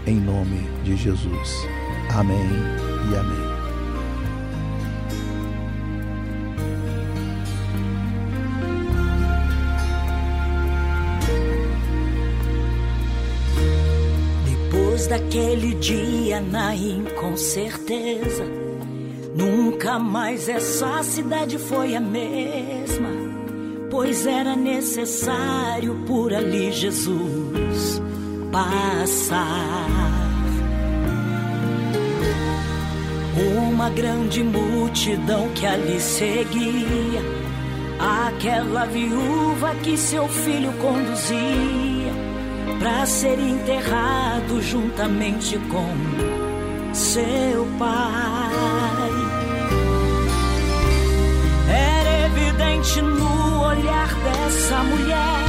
em 0.05 0.20
nome 0.20 0.59
de 0.84 0.95
Jesus. 0.95 1.68
Amém 2.13 2.49
e 3.11 3.16
amém. 3.16 3.55
Daquele 15.08 15.76
dia, 15.76 16.41
Naim, 16.41 17.06
com 17.20 17.38
certeza, 17.38 18.43
nunca 19.36 19.99
mais 19.99 20.49
essa 20.49 21.03
cidade 21.03 21.60
foi 21.60 21.95
a 21.95 22.01
mesma, 22.01 23.10
pois 23.91 24.26
era 24.26 24.56
necessário 24.56 26.03
por 26.08 26.34
ali 26.34 26.72
Jesus 26.72 28.01
passar. 28.51 30.16
uma 33.68 33.89
grande 33.89 34.41
multidão 34.41 35.49
que 35.49 35.66
ali 35.66 35.99
seguia, 35.99 37.22
aquela 38.28 38.86
viúva 38.86 39.76
que 39.84 39.95
seu 39.95 40.28
filho 40.28 40.74
conduzia 40.82 41.94
para 42.80 43.05
ser 43.05 43.39
enterrado 43.39 44.61
juntamente 44.61 45.57
com 45.71 45.93
seu 46.93 47.67
pai. 47.78 49.11
Era 51.69 52.26
evidente 52.28 53.01
no 53.01 53.61
olhar 53.67 54.07
dessa 54.15 54.84
mulher 54.84 55.45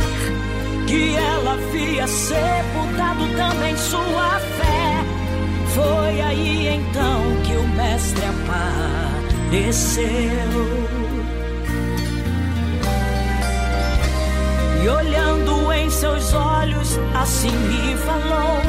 que 0.87 1.14
ela 1.14 1.53
havia 1.55 2.07
sepultado 2.07 3.27
também 3.37 3.77
sua 3.77 4.41
fé. 4.41 5.05
Foi 5.74 6.20
aí 6.20 6.68
então 6.68 7.22
que 7.45 7.57
o 7.57 7.68
mestre 7.68 8.24
apareceu. 9.55 11.06
E 14.83 14.89
olhando 14.89 15.72
em 15.72 15.91
seus 15.91 16.33
olhos, 16.35 16.99
assim 17.14 17.51
me 17.51 17.97
falou: 17.97 18.62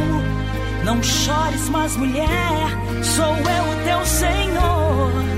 Não 0.84 1.01
chores 1.03 1.70
mais, 1.70 1.95
mulher, 1.95 2.70
sou 3.03 3.26
eu 3.26 3.64
o 3.72 3.84
teu 3.86 4.05
Senhor. 4.05 5.37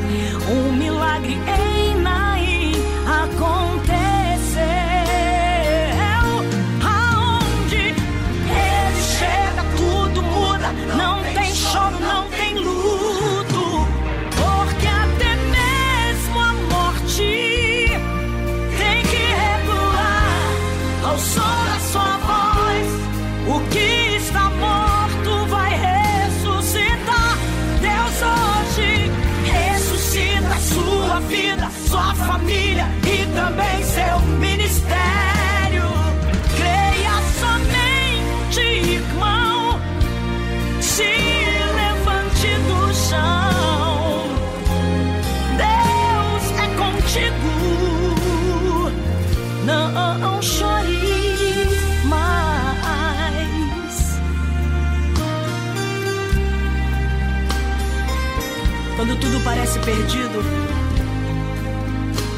Perdido, 59.89 60.39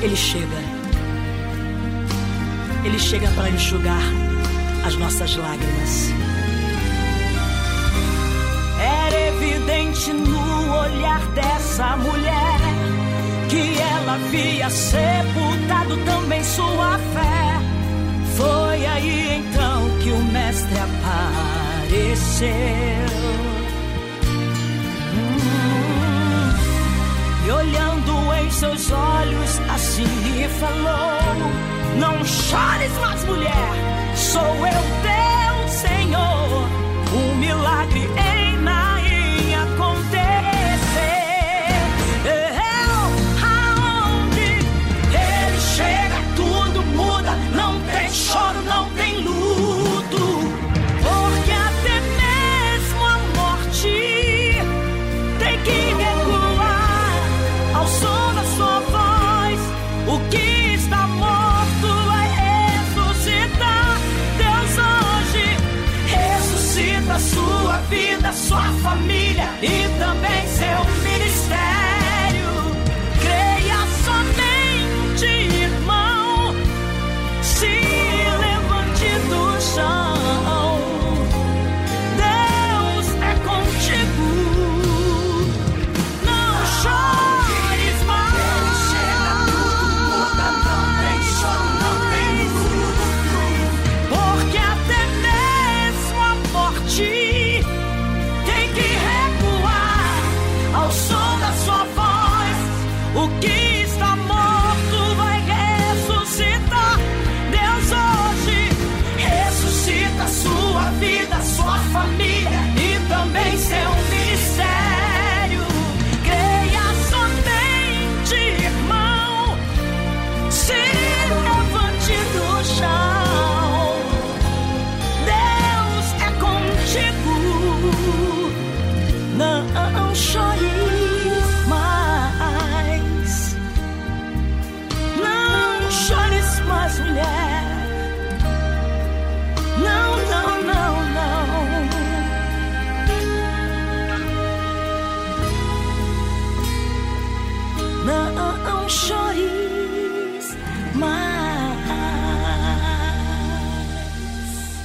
Ele 0.01 0.15
chega. 0.15 0.61
Ele 2.85 2.97
chega 2.97 3.27
para 3.31 3.49
enxugar 3.49 4.01
as 4.85 4.95
nossas 4.95 5.35
lágrimas. 5.35 6.13
Era 8.79 9.19
evidente 9.27 10.13
no 10.13 10.79
olhar 10.79 11.19
dessa 11.33 11.97
mulher 11.97 12.59
que 13.49 13.77
ela 13.79 14.13
havia 14.13 14.69
sepultado 14.69 15.97
também 16.05 16.43
sua 16.43 16.97
fé. 17.13 17.59
Foi 18.37 18.85
aí 18.85 19.43
então 19.43 19.99
que 19.99 20.09
o 20.09 20.23
Mestre 20.23 20.77
apareceu. 20.79 22.21
Olhando 27.61 28.33
em 28.33 28.49
seus 28.49 28.91
olhos, 28.91 29.59
assim 29.73 30.03
lhe 30.03 30.47
falou: 30.47 31.19
Não 31.97 32.25
chores 32.25 32.91
mais, 32.99 33.23
mulher, 33.25 34.15
sou 34.15 34.41
eu 34.41 34.83
teu 35.05 35.67
Senhor. 35.69 36.67
O 37.13 37.35
milagre 37.35 38.01
em 38.01 38.30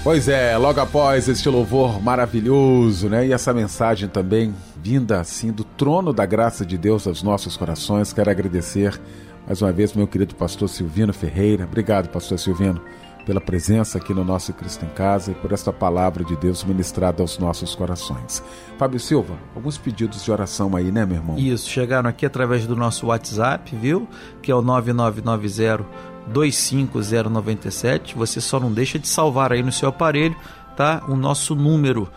Pois 0.06 0.28
é, 0.28 0.56
logo 0.56 0.80
após 0.80 1.28
este 1.28 1.48
louvor 1.48 2.00
maravilhoso, 2.00 3.08
né? 3.08 3.26
E 3.26 3.32
essa 3.32 3.52
mensagem 3.52 4.08
também 4.08 4.54
vinda 4.80 5.18
assim 5.18 5.50
do 5.50 5.64
trono 5.64 6.12
da 6.12 6.24
graça 6.24 6.64
de 6.64 6.78
Deus 6.78 7.08
aos 7.08 7.24
nossos 7.24 7.56
corações, 7.56 8.12
quero 8.12 8.30
agradecer 8.30 9.00
mais 9.44 9.60
uma 9.60 9.72
vez 9.72 9.94
meu 9.94 10.06
querido 10.06 10.36
pastor 10.36 10.68
Silvino 10.68 11.12
Ferreira. 11.12 11.64
Obrigado, 11.64 12.08
pastor 12.08 12.38
Silvino, 12.38 12.80
pela 13.26 13.40
presença 13.40 13.98
aqui 13.98 14.14
no 14.14 14.24
nosso 14.24 14.52
Cristo 14.52 14.84
em 14.86 14.88
Casa 14.88 15.32
e 15.32 15.34
por 15.34 15.52
esta 15.52 15.72
palavra 15.72 16.24
de 16.24 16.36
Deus 16.36 16.62
ministrada 16.62 17.22
aos 17.22 17.36
nossos 17.38 17.74
corações. 17.74 18.42
Fábio 18.78 19.00
Silva, 19.00 19.34
alguns 19.54 19.76
pedidos 19.76 20.24
de 20.24 20.30
oração 20.30 20.76
aí, 20.76 20.92
né, 20.92 21.04
meu 21.04 21.16
irmão? 21.16 21.36
Isso, 21.36 21.68
chegaram 21.68 22.08
aqui 22.08 22.24
através 22.24 22.66
do 22.66 22.76
nosso 22.76 23.08
WhatsApp, 23.08 23.74
viu? 23.74 24.08
Que 24.40 24.52
é 24.52 24.54
o 24.54 24.62
9990 24.62 25.84
25097. 26.28 28.14
Você 28.16 28.40
só 28.40 28.58
não 28.58 28.72
deixa 28.72 28.98
de 28.98 29.08
salvar 29.08 29.52
aí 29.52 29.62
no 29.62 29.72
seu 29.72 29.88
aparelho, 29.88 30.36
tá? 30.76 31.02
O 31.08 31.16
nosso 31.16 31.54
número. 31.54 32.08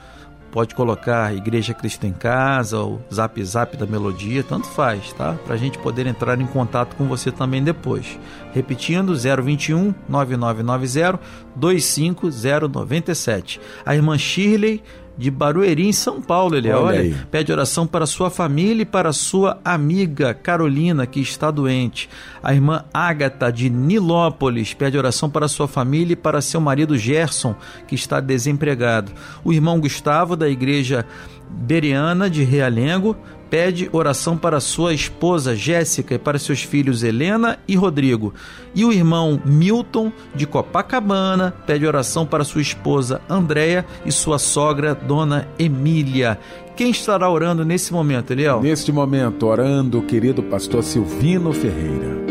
Pode 0.51 0.73
colocar 0.73 1.35
Igreja 1.35 1.73
Cristo 1.73 2.07
em 2.07 2.13
Casa, 2.13 2.79
ou 2.79 3.01
Zap 3.13 3.43
Zap 3.43 3.75
da 3.77 3.85
Melodia, 3.85 4.43
tanto 4.43 4.67
faz, 4.67 5.13
tá? 5.13 5.37
Pra 5.45 5.57
gente 5.57 5.77
poder 5.77 6.07
entrar 6.07 6.41
em 6.41 6.47
contato 6.47 6.95
com 6.95 7.07
você 7.07 7.31
também 7.31 7.63
depois. 7.63 8.17
Repetindo, 8.51 9.15
021 9.15 9.93
9990 10.07 11.19
25097. 11.55 13.61
A 13.85 13.95
irmã 13.95 14.17
Shirley 14.17 14.81
de 15.19 15.29
Barueri, 15.29 15.85
em 15.85 15.91
São 15.91 16.21
Paulo, 16.21 16.55
ele 16.55 16.71
Olha 16.71 16.81
olha, 16.81 16.99
aí. 17.01 17.15
pede 17.29 17.51
oração 17.51 17.85
para 17.85 18.05
sua 18.05 18.29
família 18.29 18.83
e 18.83 18.85
para 18.85 19.11
sua 19.11 19.59
amiga 19.65 20.33
Carolina, 20.33 21.05
que 21.05 21.19
está 21.19 21.51
doente. 21.51 22.09
A 22.41 22.53
irmã 22.53 22.85
Ágata, 22.93 23.51
de 23.51 23.69
Nilópolis, 23.69 24.73
pede 24.73 24.97
oração 24.97 25.29
para 25.29 25.49
sua 25.49 25.67
família 25.67 26.13
e 26.13 26.15
para 26.15 26.39
seu 26.39 26.61
marido 26.61 26.97
Gerson, 26.97 27.53
que 27.85 27.95
está 27.95 28.21
desempregado. 28.21 29.11
O 29.43 29.51
irmão 29.51 29.77
Gustavo, 29.77 30.37
da 30.37 30.47
igreja 30.47 31.05
Bereana 31.49 32.29
de 32.29 32.43
Realengo, 32.43 33.17
pede 33.49 33.89
oração 33.91 34.37
para 34.37 34.59
sua 34.59 34.93
esposa 34.93 35.55
Jéssica 35.55 36.15
e 36.15 36.19
para 36.19 36.37
seus 36.37 36.61
filhos 36.61 37.03
Helena 37.03 37.57
e 37.67 37.75
Rodrigo. 37.75 38.33
E 38.75 38.85
o 38.85 38.93
irmão 38.93 39.41
Milton 39.43 40.11
de 40.35 40.45
Copacabana 40.45 41.53
pede 41.65 41.85
oração 41.85 42.25
para 42.25 42.43
sua 42.43 42.61
esposa 42.61 43.21
Andréia 43.29 43.85
e 44.05 44.11
sua 44.11 44.37
sogra 44.37 44.93
Dona 44.93 45.47
Emília. 45.57 46.39
Quem 46.75 46.91
estará 46.91 47.29
orando 47.29 47.65
nesse 47.65 47.91
momento, 47.91 48.31
Eliel? 48.31 48.61
Neste 48.61 48.91
momento, 48.91 49.47
orando 49.47 49.99
o 49.99 50.05
querido 50.05 50.41
pastor 50.43 50.83
Silvino 50.83 51.51
Ferreira. 51.51 52.29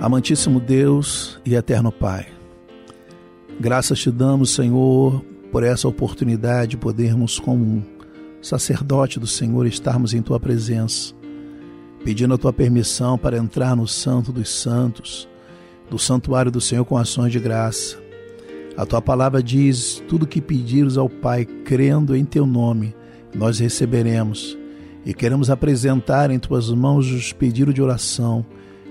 Amantíssimo 0.00 0.60
Deus 0.60 1.40
e 1.46 1.54
eterno 1.54 1.90
Pai, 1.90 2.26
graças 3.58 3.98
te 3.98 4.10
damos, 4.10 4.50
Senhor, 4.50 5.24
por 5.54 5.62
essa 5.62 5.86
oportunidade 5.86 6.72
de 6.72 6.76
podermos, 6.76 7.38
como 7.38 7.64
um 7.64 7.82
sacerdote 8.42 9.20
do 9.20 9.26
Senhor, 9.28 9.68
estarmos 9.68 10.12
em 10.12 10.20
tua 10.20 10.40
presença, 10.40 11.14
pedindo 12.04 12.34
a 12.34 12.36
tua 12.36 12.52
permissão 12.52 13.16
para 13.16 13.38
entrar 13.38 13.76
no 13.76 13.86
Santo 13.86 14.32
dos 14.32 14.48
Santos, 14.48 15.28
do 15.88 15.96
santuário 15.96 16.50
do 16.50 16.60
Senhor 16.60 16.84
com 16.84 16.98
ações 16.98 17.30
de 17.30 17.38
graça. 17.38 17.96
A 18.76 18.84
tua 18.84 19.00
palavra 19.00 19.40
diz: 19.40 20.02
tudo 20.08 20.26
que 20.26 20.40
pedires 20.40 20.96
ao 20.96 21.08
Pai, 21.08 21.44
crendo 21.44 22.16
em 22.16 22.24
teu 22.24 22.46
nome, 22.46 22.92
nós 23.32 23.60
receberemos. 23.60 24.58
E 25.06 25.14
queremos 25.14 25.50
apresentar 25.50 26.32
em 26.32 26.38
tuas 26.40 26.68
mãos 26.68 27.08
os 27.08 27.32
pedidos 27.32 27.72
de 27.72 27.80
oração, 27.80 28.44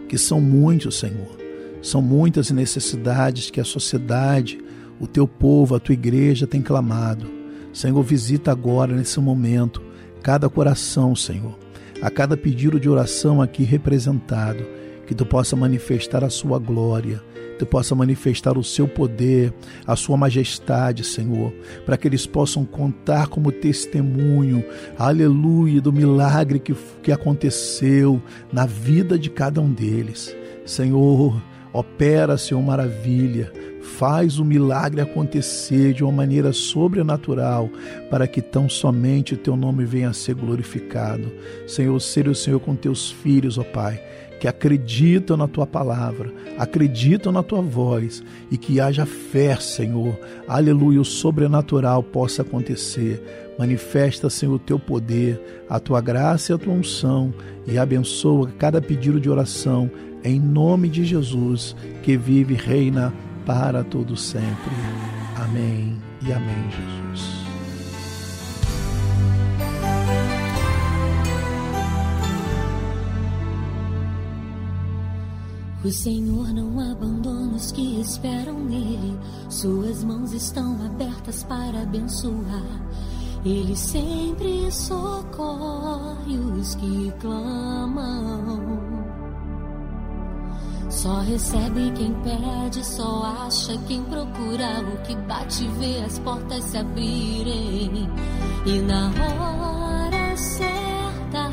que 0.08 0.18
são 0.18 0.40
muitos, 0.40 0.98
Senhor. 0.98 1.38
São 1.82 2.02
muitas 2.02 2.52
necessidades 2.52 3.52
que 3.52 3.60
a 3.60 3.66
sociedade, 3.66 4.63
o 5.04 5.08
teu 5.08 5.28
povo, 5.28 5.76
a 5.76 5.80
tua 5.80 5.94
igreja 5.94 6.48
tem 6.48 6.62
clamado. 6.62 7.30
Senhor, 7.74 8.02
visita 8.02 8.52
agora, 8.52 8.96
nesse 8.96 9.20
momento, 9.20 9.82
cada 10.22 10.50
coração, 10.50 11.14
Senhor, 11.14 11.60
a 12.02 12.10
cada 12.10 12.38
pedido 12.38 12.80
de 12.80 12.88
oração 12.88 13.42
aqui 13.42 13.64
representado, 13.64 14.66
que 15.06 15.14
tu 15.14 15.26
possa 15.26 15.56
manifestar 15.58 16.24
a 16.24 16.30
sua 16.30 16.58
glória, 16.58 17.22
Tu 17.58 17.68
possa 17.68 17.94
manifestar 17.94 18.58
o 18.58 18.64
seu 18.64 18.88
poder, 18.88 19.54
a 19.86 19.96
sua 19.96 20.18
majestade, 20.18 21.04
Senhor, 21.04 21.54
para 21.86 21.96
que 21.96 22.08
eles 22.08 22.26
possam 22.26 22.66
contar 22.66 23.28
como 23.28 23.52
testemunho, 23.52 24.66
aleluia, 24.98 25.80
do 25.80 25.94
milagre 25.94 26.60
que, 26.60 26.74
que 27.04 27.12
aconteceu 27.12 28.22
na 28.52 28.66
vida 28.66 29.20
de 29.20 29.30
cada 29.30 29.62
um 29.62 29.72
deles. 29.72 30.36
Senhor, 30.66 31.42
opera, 31.74 32.38
Senhor, 32.38 32.62
maravilha 32.62 33.52
faz 33.84 34.40
o 34.40 34.46
milagre 34.46 35.02
acontecer 35.02 35.94
de 35.94 36.04
uma 36.04 36.12
maneira 36.12 36.54
sobrenatural, 36.54 37.70
para 38.10 38.26
que 38.26 38.42
tão 38.42 38.70
somente 38.70 39.34
o 39.34 39.38
teu 39.38 39.56
nome 39.56 39.86
venha 39.86 40.10
a 40.10 40.14
ser 40.14 40.36
glorificado. 40.36 41.32
Senhor, 41.68 42.00
seja 42.00 42.32
o 42.32 42.36
Senhor 42.36 42.60
com 42.60 42.76
teus 42.76 43.12
filhos, 43.12 43.58
ó 43.58 43.64
Pai, 43.64 44.02
que 44.40 44.48
acreditam 44.48 45.38
na 45.38 45.48
tua 45.48 45.68
palavra, 45.68 46.34
acreditam 46.58 47.32
na 47.32 47.44
tua 47.44 47.62
voz 47.62 48.24
e 48.50 48.58
que 48.58 48.80
haja 48.80 49.06
fé, 49.06 49.56
Senhor. 49.58 50.18
Aleluia, 50.48 51.02
o 51.02 51.06
sobrenatural 51.06 52.02
possa 52.02 52.42
acontecer. 52.42 53.22
Manifesta, 53.60 54.30
Senhor, 54.30 54.56
o 54.56 54.60
teu 54.60 54.80
poder, 54.80 55.40
a 55.70 55.80
tua 55.80 56.02
graça 56.02 56.52
e 56.52 56.56
a 56.56 56.58
tua 56.58 56.74
unção 56.74 57.34
e 57.68 57.78
abençoa 57.78 58.52
cada 58.58 58.82
pedido 58.82 59.20
de 59.20 59.30
oração 59.30 59.90
em 60.24 60.40
nome 60.40 60.90
de 60.90 61.04
Jesus, 61.04 61.76
que 62.02 62.18
vive 62.18 62.54
e 62.54 62.58
reina 62.58 63.14
para 63.46 63.84
todo 63.84 64.16
sempre. 64.16 64.72
Amém 65.36 65.98
e 66.26 66.32
amém, 66.32 66.70
Jesus. 66.72 67.44
O 75.84 75.92
Senhor 75.92 76.54
não 76.54 76.80
abandona 76.80 77.58
os 77.58 77.74
que 77.74 78.00
esperam 78.00 78.58
nele, 78.64 79.20
suas 79.50 80.02
mãos 80.02 80.32
estão 80.32 80.82
abertas 80.86 81.44
para 81.44 81.82
abençoar. 81.82 82.82
Ele 83.44 83.76
sempre 83.76 84.72
socorre 84.72 86.38
os 86.38 86.76
que 86.76 87.12
clamam. 87.20 89.03
Só 90.90 91.20
recebe 91.22 91.92
quem 91.96 92.14
pede, 92.22 92.86
só 92.86 93.46
acha 93.46 93.78
quem 93.88 94.04
procura. 94.04 94.82
O 94.82 94.98
que 95.04 95.16
bate 95.16 95.68
vê 95.80 96.04
as 96.04 96.20
portas 96.20 96.64
se 96.66 96.78
abrirem. 96.78 98.10
E 98.66 98.80
na 98.80 99.08
hora 99.08 100.38
certa, 100.38 101.50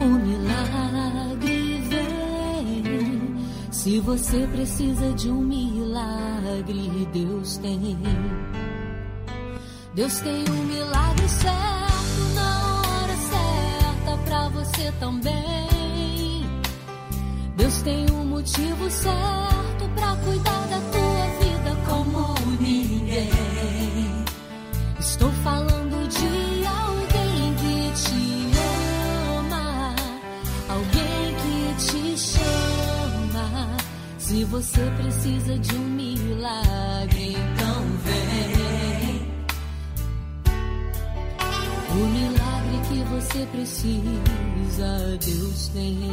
o 0.00 0.04
milagre 0.04 1.80
vem. 1.88 3.36
Se 3.70 4.00
você 4.00 4.46
precisa 4.46 5.12
de 5.12 5.30
um 5.30 5.40
milagre, 5.40 7.08
Deus 7.12 7.56
tem. 7.58 7.98
Deus 9.94 10.18
tem 10.20 10.44
um 10.50 10.64
milagre 10.64 11.28
certo 11.28 12.34
na 12.34 12.80
hora 12.80 13.16
certa 13.16 14.16
pra 14.24 14.48
você 14.50 14.92
também. 15.00 15.75
Deus 17.56 17.80
tem 17.80 18.04
um 18.10 18.26
motivo 18.26 18.90
certo 18.90 19.88
para 19.94 20.14
cuidar 20.16 20.66
da 20.68 20.78
tua 20.92 21.26
vida 21.40 21.74
como 21.88 22.34
ninguém. 22.60 23.30
Estou 25.00 25.32
falando 25.42 26.06
de 26.06 26.66
alguém 26.66 27.54
que 27.54 27.92
te 28.02 28.50
ama, 29.38 29.94
alguém 30.68 31.34
que 31.40 31.56
te 31.86 32.18
chama. 32.18 33.76
Se 34.18 34.44
você 34.44 34.82
precisa 34.98 35.58
de 35.58 35.74
um 35.76 35.88
milagre, 35.88 37.36
então 37.36 37.82
vem. 38.04 39.32
O 41.90 42.06
milagre 42.06 42.78
que 42.90 43.02
você 43.04 43.46
precisa, 43.46 45.16
Deus 45.24 45.68
tem. 45.68 46.12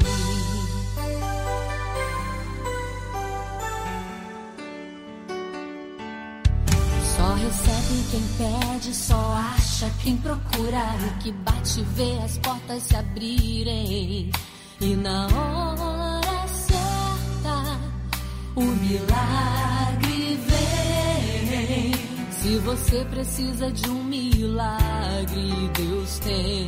Quem 8.13 8.21
pede, 8.37 8.93
só 8.93 9.33
acha 9.55 9.89
quem 10.03 10.15
procura. 10.17 10.83
O 11.07 11.17
que 11.19 11.31
bate 11.31 11.81
vê 11.95 12.19
as 12.23 12.37
portas 12.37 12.83
se 12.83 12.95
abrirem. 12.95 14.31
E 14.79 14.95
na 14.95 15.25
hora 15.25 16.47
certa, 16.47 17.79
o 18.55 18.61
milagre 18.61 20.39
vem. 20.47 21.93
Se 22.29 22.57
você 22.59 23.03
precisa 23.05 23.71
de 23.71 23.89
um 23.89 24.03
milagre, 24.03 25.71
Deus 25.75 26.19
tem. 26.19 26.67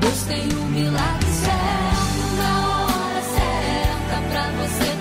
Deus 0.00 0.22
tem 0.24 0.52
um 0.54 0.66
milagre 0.66 1.32
certo 1.32 2.36
na 2.36 2.84
hora 2.84 3.22
certa 3.22 4.20
pra 4.30 4.50
você. 4.50 4.95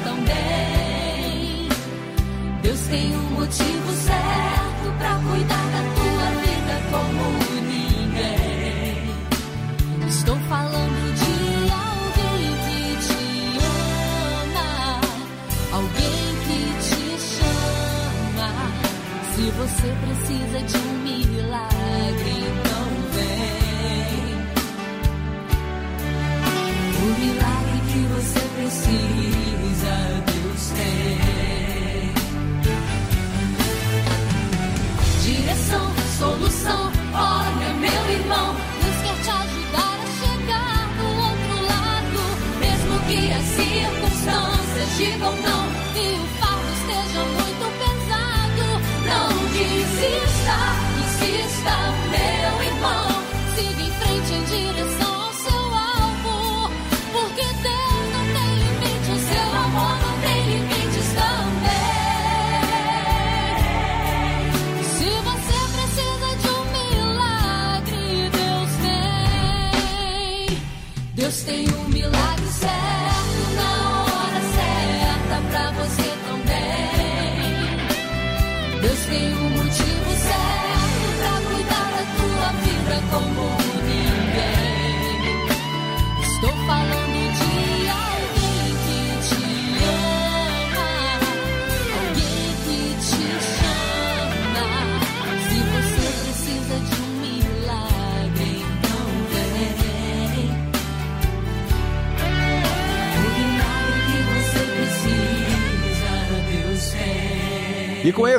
Deus 2.75 2.87
tem 2.87 3.15
um 3.15 3.29
motivo 3.31 3.93
certo 3.93 4.91
para 4.97 5.15
cuidar 5.19 5.65
da 5.71 5.81
tua 5.95 6.27
vida 6.41 6.75
como 6.91 7.23
ninguém. 7.63 9.15
Estou 10.09 10.35
falando 10.49 11.13
de 11.15 11.35
alguém 11.71 12.51
que 12.65 12.81
te 13.07 13.23
ama, 14.43 14.99
alguém 15.71 16.25
que 16.43 16.59
te 16.83 17.03
chama. 17.23 18.49
Se 19.35 19.43
você 19.51 19.87
precisa 20.03 20.59
de 20.67 20.77
um 20.77 20.93
milagre, 21.03 22.33
então 22.51 22.87
vem. 23.13 24.35
O 27.01 27.05
milagre 27.19 27.79
que 27.93 28.01
você 28.15 28.41
precisa, 28.57 29.93
Deus 30.25 30.63
tem. 30.75 31.24
Solução. 36.17 36.91
Olha, 37.13 37.73
meu 37.73 38.11
irmão, 38.11 38.55
Deus 38.81 38.97
quer 39.03 39.17
te 39.23 39.29
ajudar 39.29 39.95
a 39.99 40.09
chegar 40.19 40.79
do 40.97 41.07
outro 41.27 41.55
lado. 41.71 42.21
Mesmo 42.59 42.99
que 43.07 43.31
as 43.31 43.43
circunstâncias 43.43 44.97
digam 44.97 45.33
não 45.41 45.63
e 45.95 46.15
o 46.15 46.25
fardo 46.39 46.71
esteja 46.79 47.21
muito 47.37 47.65
pesado, 47.81 48.65
não 49.09 49.29
desista, 49.51 50.57
insista, 51.03 51.75
meu 52.11 52.53
irmão. 52.63 53.07
Siga 53.55 53.81
em 53.81 53.91
frente 53.91 54.33
em 54.33 54.43
direção. 54.45 55.04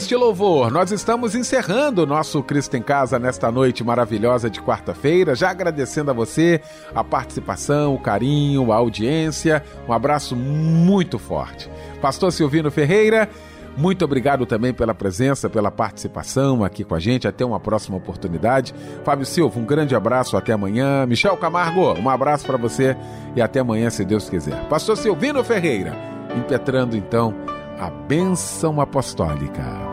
este 0.06 0.14
louvor, 0.14 0.70
nós 0.70 0.92
estamos 0.92 1.34
encerrando 1.34 2.04
o 2.04 2.06
nosso 2.06 2.40
Cristo 2.40 2.76
em 2.76 2.80
Casa 2.80 3.18
nesta 3.18 3.50
noite 3.50 3.82
maravilhosa 3.82 4.48
de 4.48 4.62
quarta-feira, 4.62 5.34
já 5.34 5.50
agradecendo 5.50 6.12
a 6.12 6.14
você 6.14 6.60
a 6.94 7.02
participação, 7.02 7.92
o 7.92 7.98
carinho, 7.98 8.70
a 8.70 8.76
audiência. 8.76 9.64
Um 9.88 9.92
abraço 9.92 10.36
muito 10.36 11.18
forte. 11.18 11.68
Pastor 12.00 12.30
Silvino 12.30 12.70
Ferreira, 12.70 13.28
muito 13.76 14.04
obrigado 14.04 14.46
também 14.46 14.72
pela 14.72 14.94
presença, 14.94 15.50
pela 15.50 15.72
participação 15.72 16.62
aqui 16.62 16.84
com 16.84 16.94
a 16.94 17.00
gente. 17.00 17.26
Até 17.26 17.44
uma 17.44 17.58
próxima 17.58 17.96
oportunidade. 17.96 18.72
Fábio 19.02 19.26
Silva, 19.26 19.58
um 19.58 19.64
grande 19.64 19.96
abraço, 19.96 20.36
até 20.36 20.52
amanhã. 20.52 21.04
Michel 21.04 21.36
Camargo, 21.36 21.98
um 21.98 22.08
abraço 22.08 22.46
para 22.46 22.56
você 22.56 22.96
e 23.34 23.42
até 23.42 23.58
amanhã, 23.58 23.90
se 23.90 24.04
Deus 24.04 24.30
quiser. 24.30 24.68
Pastor 24.68 24.96
Silvino 24.96 25.42
Ferreira, 25.42 25.96
impetrando 26.38 26.96
então 26.96 27.34
a 27.76 27.90
bênção 27.90 28.80
apostólica. 28.80 29.85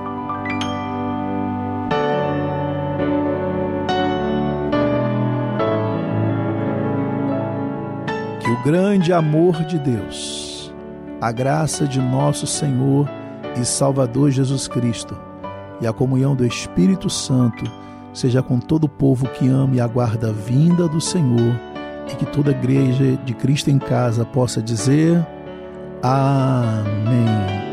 o 8.53 8.63
grande 8.63 9.11
amor 9.11 9.65
de 9.65 9.79
Deus, 9.79 10.71
a 11.19 11.31
graça 11.31 11.87
de 11.87 11.99
nosso 11.99 12.45
Senhor 12.45 13.09
e 13.59 13.65
Salvador 13.65 14.29
Jesus 14.29 14.67
Cristo 14.67 15.17
e 15.81 15.87
a 15.87 15.93
comunhão 15.93 16.35
do 16.35 16.45
Espírito 16.45 17.09
Santo 17.09 17.63
seja 18.13 18.43
com 18.43 18.59
todo 18.59 18.83
o 18.83 18.89
povo 18.89 19.27
que 19.27 19.47
ama 19.47 19.75
e 19.75 19.81
aguarda 19.81 20.29
a 20.29 20.31
vinda 20.31 20.87
do 20.87 21.01
Senhor 21.01 21.59
e 22.11 22.15
que 22.15 22.27
toda 22.27 22.51
a 22.51 22.53
igreja 22.53 23.17
de 23.25 23.33
Cristo 23.33 23.71
em 23.71 23.79
casa 23.79 24.23
possa 24.23 24.61
dizer: 24.61 25.25
Amém. 26.03 27.72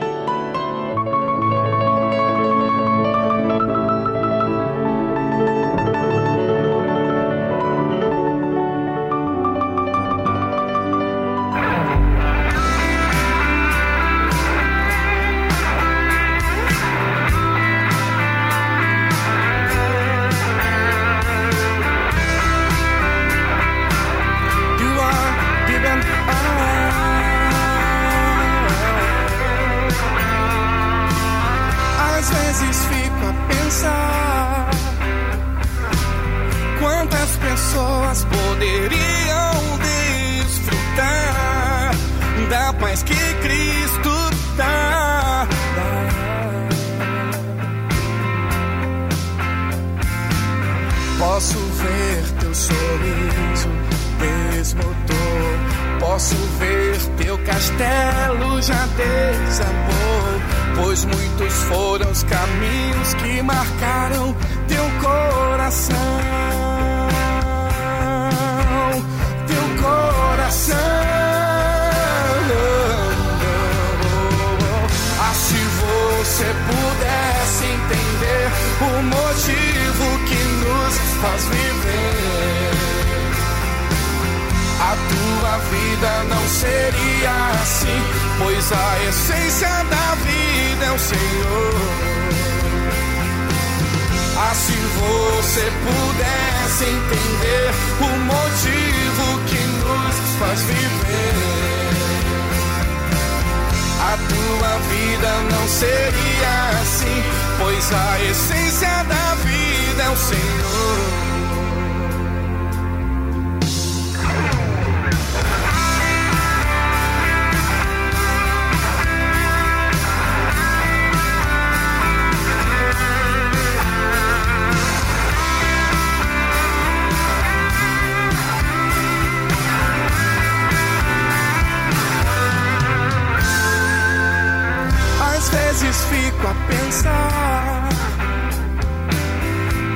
fico 136.41 136.49
a 136.49 136.55
pensar 136.69 137.89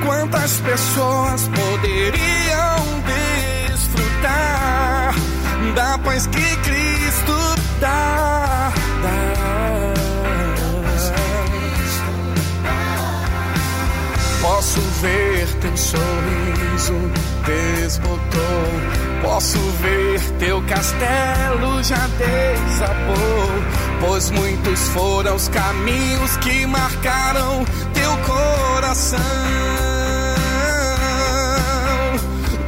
quantas 0.05 0.59
pessoas 0.61 1.49
poderiam 1.49 3.01
desfrutar 3.67 5.15
da 5.75 5.97
paz 5.97 6.27
que 6.27 6.55
Cristo 6.57 7.55
dá. 7.79 8.71
dá. 9.01 9.93
Posso 14.41 14.79
ver 15.01 15.47
teu 15.61 15.77
sorriso 15.77 17.11
desbotou. 17.45 18.95
Posso 19.21 19.57
ver 19.81 20.19
teu 20.39 20.61
castelo 20.63 21.83
já 21.83 22.07
desabou 22.19 23.84
Pois 24.07 24.29
muitos 24.29 24.87
foram 24.89 25.35
os 25.35 25.47
caminhos 25.47 26.37
que 26.37 26.65
marcaram 26.67 27.65
teu 27.91 28.17
coração. 28.17 29.19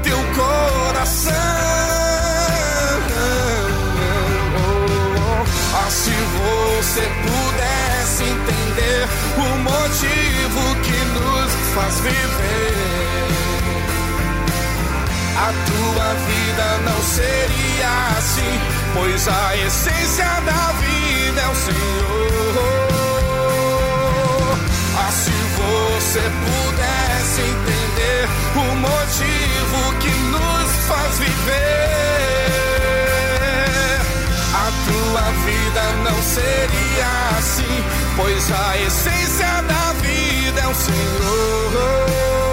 Teu 0.02 0.18
coração. 0.36 1.34
Ah, 5.76 5.90
se 5.90 6.10
você 6.10 7.08
pudesse 7.22 8.24
entender 8.24 9.08
o 9.38 9.58
motivo 9.60 10.76
que 10.82 10.98
nos 11.20 11.54
faz 11.76 12.00
viver. 12.00 12.78
A 15.38 15.54
tua 15.68 16.14
vida 16.26 16.92
não 16.92 17.02
seria 17.04 18.18
assim 18.18 18.77
pois 18.94 19.28
a 19.28 19.56
essência 19.58 20.26
da 20.46 20.72
vida 20.74 21.42
é 21.42 21.48
o 21.48 21.56
Senhor. 21.56 22.58
Ah, 25.00 25.12
se 25.12 25.32
você 25.32 26.22
pudesse 26.46 27.42
entender 27.42 28.28
o 28.56 28.76
motivo 28.76 29.94
que 30.00 30.12
nos 30.32 30.70
faz 30.88 31.20
viver, 31.20 31.58
a 34.54 34.72
tua 34.86 35.26
vida 35.46 35.84
não 36.04 36.22
seria 36.24 37.38
assim, 37.38 37.84
pois 38.16 38.52
a 38.52 38.78
essência 38.78 39.62
da 39.64 39.94
vida 40.02 40.62
é 40.62 40.68
o 40.68 40.76
Senhor. 40.76 42.47